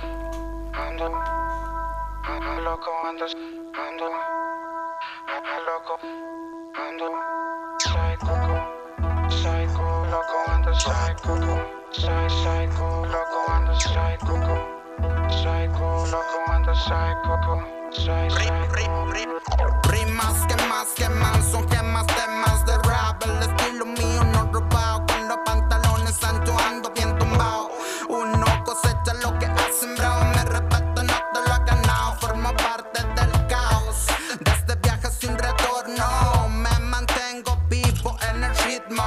Rimas 19.82 20.46
que 20.46 20.54
más 20.68 20.88
queman 20.94 21.42
son 21.50 21.68
gemas, 21.68 22.06
temas 22.06 22.64
de 22.64 22.78
rap, 22.88 23.20
el 23.24 23.42
estilo 23.42 23.84
mío 23.84 24.22
no 24.32 24.48
robado, 24.52 25.04
con 25.06 25.26
los 25.26 25.38
pantalones 25.44 26.22
anchos 26.22 26.54
ando 26.62 26.92
bien 26.92 27.18
tumbado. 27.18 27.68
Uno 28.08 28.46
cosecha 28.64 29.12
lo 29.24 29.36
que 29.40 29.46
ha 29.46 29.72
sembrado, 29.72 30.24
me 30.26 30.44
respeto, 30.44 31.02
no 31.02 31.14
te 31.34 31.48
lo 31.48 31.52
ha 31.52 31.58
ganado, 31.58 32.14
forma 32.20 32.52
parte 32.52 33.02
del 33.02 33.46
caos. 33.48 34.06
Desde 34.38 34.76
viajes 34.76 35.14
sin 35.18 35.36
retorno, 35.36 36.48
me 36.48 36.78
mantengo 36.78 37.58
vivo 37.68 38.16
en 38.30 38.44
el 38.44 38.56
ritmo. 38.58 39.02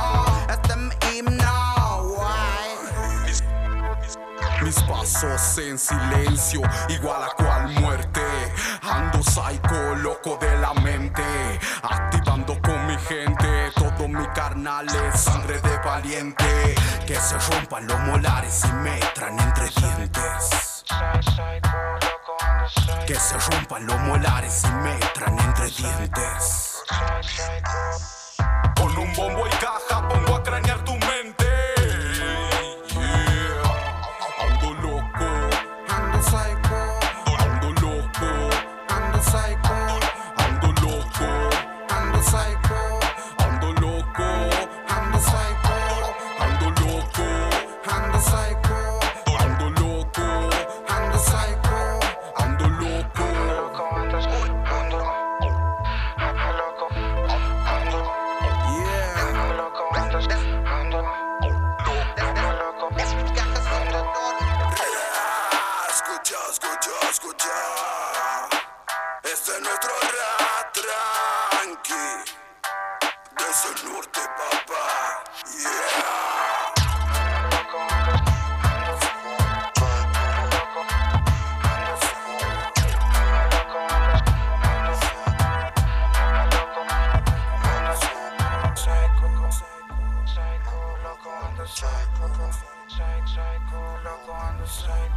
Este 0.49 0.73
es 0.73 0.77
mi 0.77 1.19
himno. 1.19 2.17
Mis 4.61 4.83
pasos 4.83 5.57
en 5.57 5.77
silencio, 5.77 6.61
igual 6.89 7.23
a 7.23 7.29
cual 7.35 7.69
muerte. 7.79 8.22
Ando 8.85 9.23
psycho, 9.23 9.95
loco 9.95 10.37
de 10.41 10.57
la 10.57 10.73
mente, 10.73 11.23
activando 11.83 12.59
con 12.61 12.85
mi 12.85 12.97
gente. 12.97 13.71
Todo 13.75 14.09
mi 14.09 14.27
carnal 14.35 14.85
es 14.87 15.21
sangre 15.21 15.61
de 15.61 15.77
valiente. 15.77 16.75
Que 17.07 17.15
se 17.15 17.37
rompan 17.49 17.87
los 17.87 17.99
molares 18.01 18.61
y 18.65 18.73
me 18.73 18.95
entran 18.99 19.39
entre 19.39 19.69
dientes. 19.69 20.83
Que 23.07 23.15
se 23.15 23.37
rompan 23.37 23.85
los 23.85 23.99
molares 24.01 24.63
y 24.65 24.71
me 24.71 24.93
entran 24.95 25.39
entre 25.39 25.69
dientes. 25.71 26.83
Con 28.75 28.97
un 28.97 29.13
bombo 29.13 29.47
y 29.47 29.51
caja 29.51 30.09
pongo 30.09 30.35
a 30.35 30.43
cranear 30.43 30.83
tu 30.83 30.93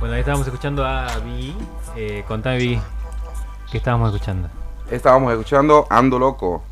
Bueno, 0.07 0.15
ahí 0.15 0.21
estábamos 0.21 0.47
escuchando 0.47 0.87
a 0.87 1.19
Biggie. 1.19 1.57
Eh, 1.97 2.25
contame, 2.29 2.59
Biggie, 2.59 2.81
¿qué 3.73 3.79
estábamos 3.79 4.15
escuchando? 4.15 4.49
Estábamos 4.89 5.33
escuchando 5.33 5.85
Ando 5.91 6.21
Loco. 6.21 6.63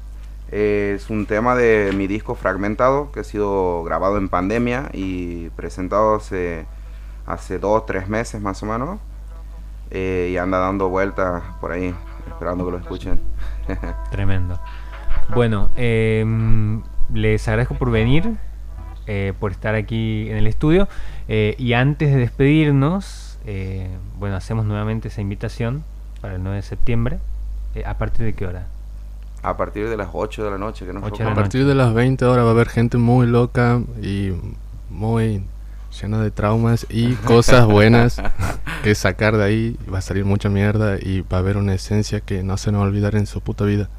Eh, 0.53 0.93
es 0.95 1.11
un 1.11 1.27
tema 1.27 1.57
de 1.57 1.91
mi 1.97 2.07
disco 2.07 2.37
Fragmentado 2.37 3.11
que 3.11 3.19
ha 3.19 3.25
sido 3.25 3.83
grabado 3.83 4.19
en 4.19 4.29
pandemia 4.29 4.89
y 4.93 5.49
presentado 5.57 6.15
hace, 6.15 6.65
hace 7.27 7.59
dos, 7.59 7.87
tres 7.87 8.09
meses 8.09 8.41
más 8.41 8.63
o 8.63 8.67
menos. 8.67 9.01
Eh, 9.91 10.31
y 10.31 10.37
anda 10.37 10.59
dando 10.59 10.89
vueltas 10.89 11.43
por 11.61 11.73
ahí, 11.73 11.93
esperando 12.29 12.65
que 12.65 12.71
lo 12.71 12.79
escuchen. 12.79 13.21
Tremendo. 14.13 14.61
Bueno, 15.35 15.71
em, 15.75 16.85
les 17.13 17.49
agradezco 17.49 17.75
por 17.75 17.91
venir, 17.91 18.37
eh, 19.07 19.33
por 19.39 19.53
estar 19.53 19.75
aquí 19.75 20.29
en 20.31 20.37
el 20.37 20.47
estudio. 20.47 20.89
eh, 21.29 21.55
y 21.59 21.73
antes 21.75 22.13
de 22.13 22.19
despedirnos, 22.19 23.39
eh, 23.47 23.89
bueno, 24.19 24.37
hacemos 24.37 24.65
nuevamente 24.65 25.09
esa 25.09 25.21
invitación 25.21 25.85
para 26.21 26.37
el 26.37 26.43
9 26.43 26.57
de 26.57 26.63
septiembre. 26.63 27.19
Eh, 27.75 27.85
¿A 27.85 27.99
partir 27.99 28.25
de 28.25 28.33
qué 28.33 28.47
hora? 28.47 28.67
A 29.43 29.57
partir 29.57 29.89
de 29.89 29.97
las 29.97 30.09
8 30.13 30.45
de 30.45 30.51
la 30.51 30.59
noche, 30.59 30.87
que 30.87 30.93
no 30.93 31.01
Ocho 31.01 31.17
fue 31.17 31.25
de 31.27 31.31
A 31.31 31.35
partir 31.35 31.67
de 31.67 31.75
las 31.75 31.93
20 31.93 32.25
horas 32.25 32.45
va 32.45 32.49
a 32.49 32.53
haber 32.53 32.69
gente 32.69 32.97
muy 32.97 33.27
loca 33.27 33.83
y 34.03 34.33
muy 34.89 35.45
llena 36.01 36.21
de 36.21 36.31
traumas 36.31 36.87
y 36.89 37.13
cosas 37.27 37.67
buenas 37.67 38.23
que 38.83 38.95
sacar 38.95 39.37
de 39.37 39.45
ahí. 39.45 39.77
Va 39.93 39.99
a 39.99 40.03
salir 40.03 40.25
mucha 40.25 40.49
mierda 40.49 40.97
y 40.99 41.21
va 41.21 41.37
a 41.37 41.41
haber 41.41 41.59
una 41.59 41.75
esencia 41.75 42.21
que 42.21 42.43
no 42.43 42.57
se 42.57 42.73
nos 42.73 42.81
va 42.81 42.85
a 42.85 42.89
olvidar 42.89 43.17
en 43.17 43.27
su 43.27 43.43
puta 43.43 43.65
vida. 43.65 43.91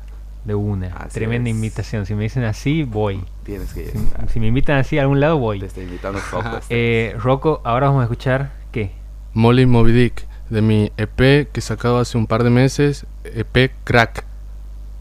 De 0.46 0.56
una. 0.56 0.96
Así 0.96 1.16
Tremenda 1.16 1.50
es. 1.50 1.56
invitación. 1.56 2.06
Si 2.06 2.14
me 2.14 2.24
dicen 2.24 2.44
así, 2.44 2.84
voy. 2.84 3.24
Tienes 3.44 3.74
que 3.74 3.88
Si, 3.90 3.98
si 4.32 4.40
me 4.40 4.48
invitan 4.48 4.78
así 4.78 4.98
a 4.98 5.02
algún 5.02 5.20
lado, 5.20 5.38
voy. 5.40 5.60
Te 5.60 5.66
está 5.66 5.82
invitando 5.82 6.20
Foco. 6.32 6.60
Eh, 6.70 7.16
Rocco, 7.18 7.62
ahora 7.64 7.88
vamos 7.88 8.02
a 8.02 8.04
escuchar 8.04 8.52
qué. 8.72 8.92
Molly 9.34 9.66
Moby 9.66 9.92
Dick 9.92 10.28
de 10.50 10.62
mi 10.62 10.92
EP 10.98 11.18
que 11.18 11.50
he 11.56 11.62
sacado 11.62 11.98
hace 11.98 12.18
un 12.18 12.28
par 12.28 12.44
de 12.44 12.52
meses, 12.52 13.06
EP 13.24 13.72
Crack. 13.84 14.24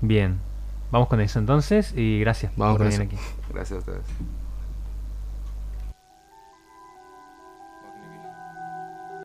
Bien. 0.00 0.38
Vamos 0.90 1.08
con 1.08 1.20
eso 1.20 1.38
entonces 1.38 1.92
y 1.96 2.20
gracias 2.20 2.52
Vamos 2.56 2.76
por 2.78 2.86
venir 2.86 3.00
eso. 3.02 3.08
aquí. 3.14 3.16
Gracias 3.52 3.76
a 3.76 3.78
ustedes. 3.80 4.04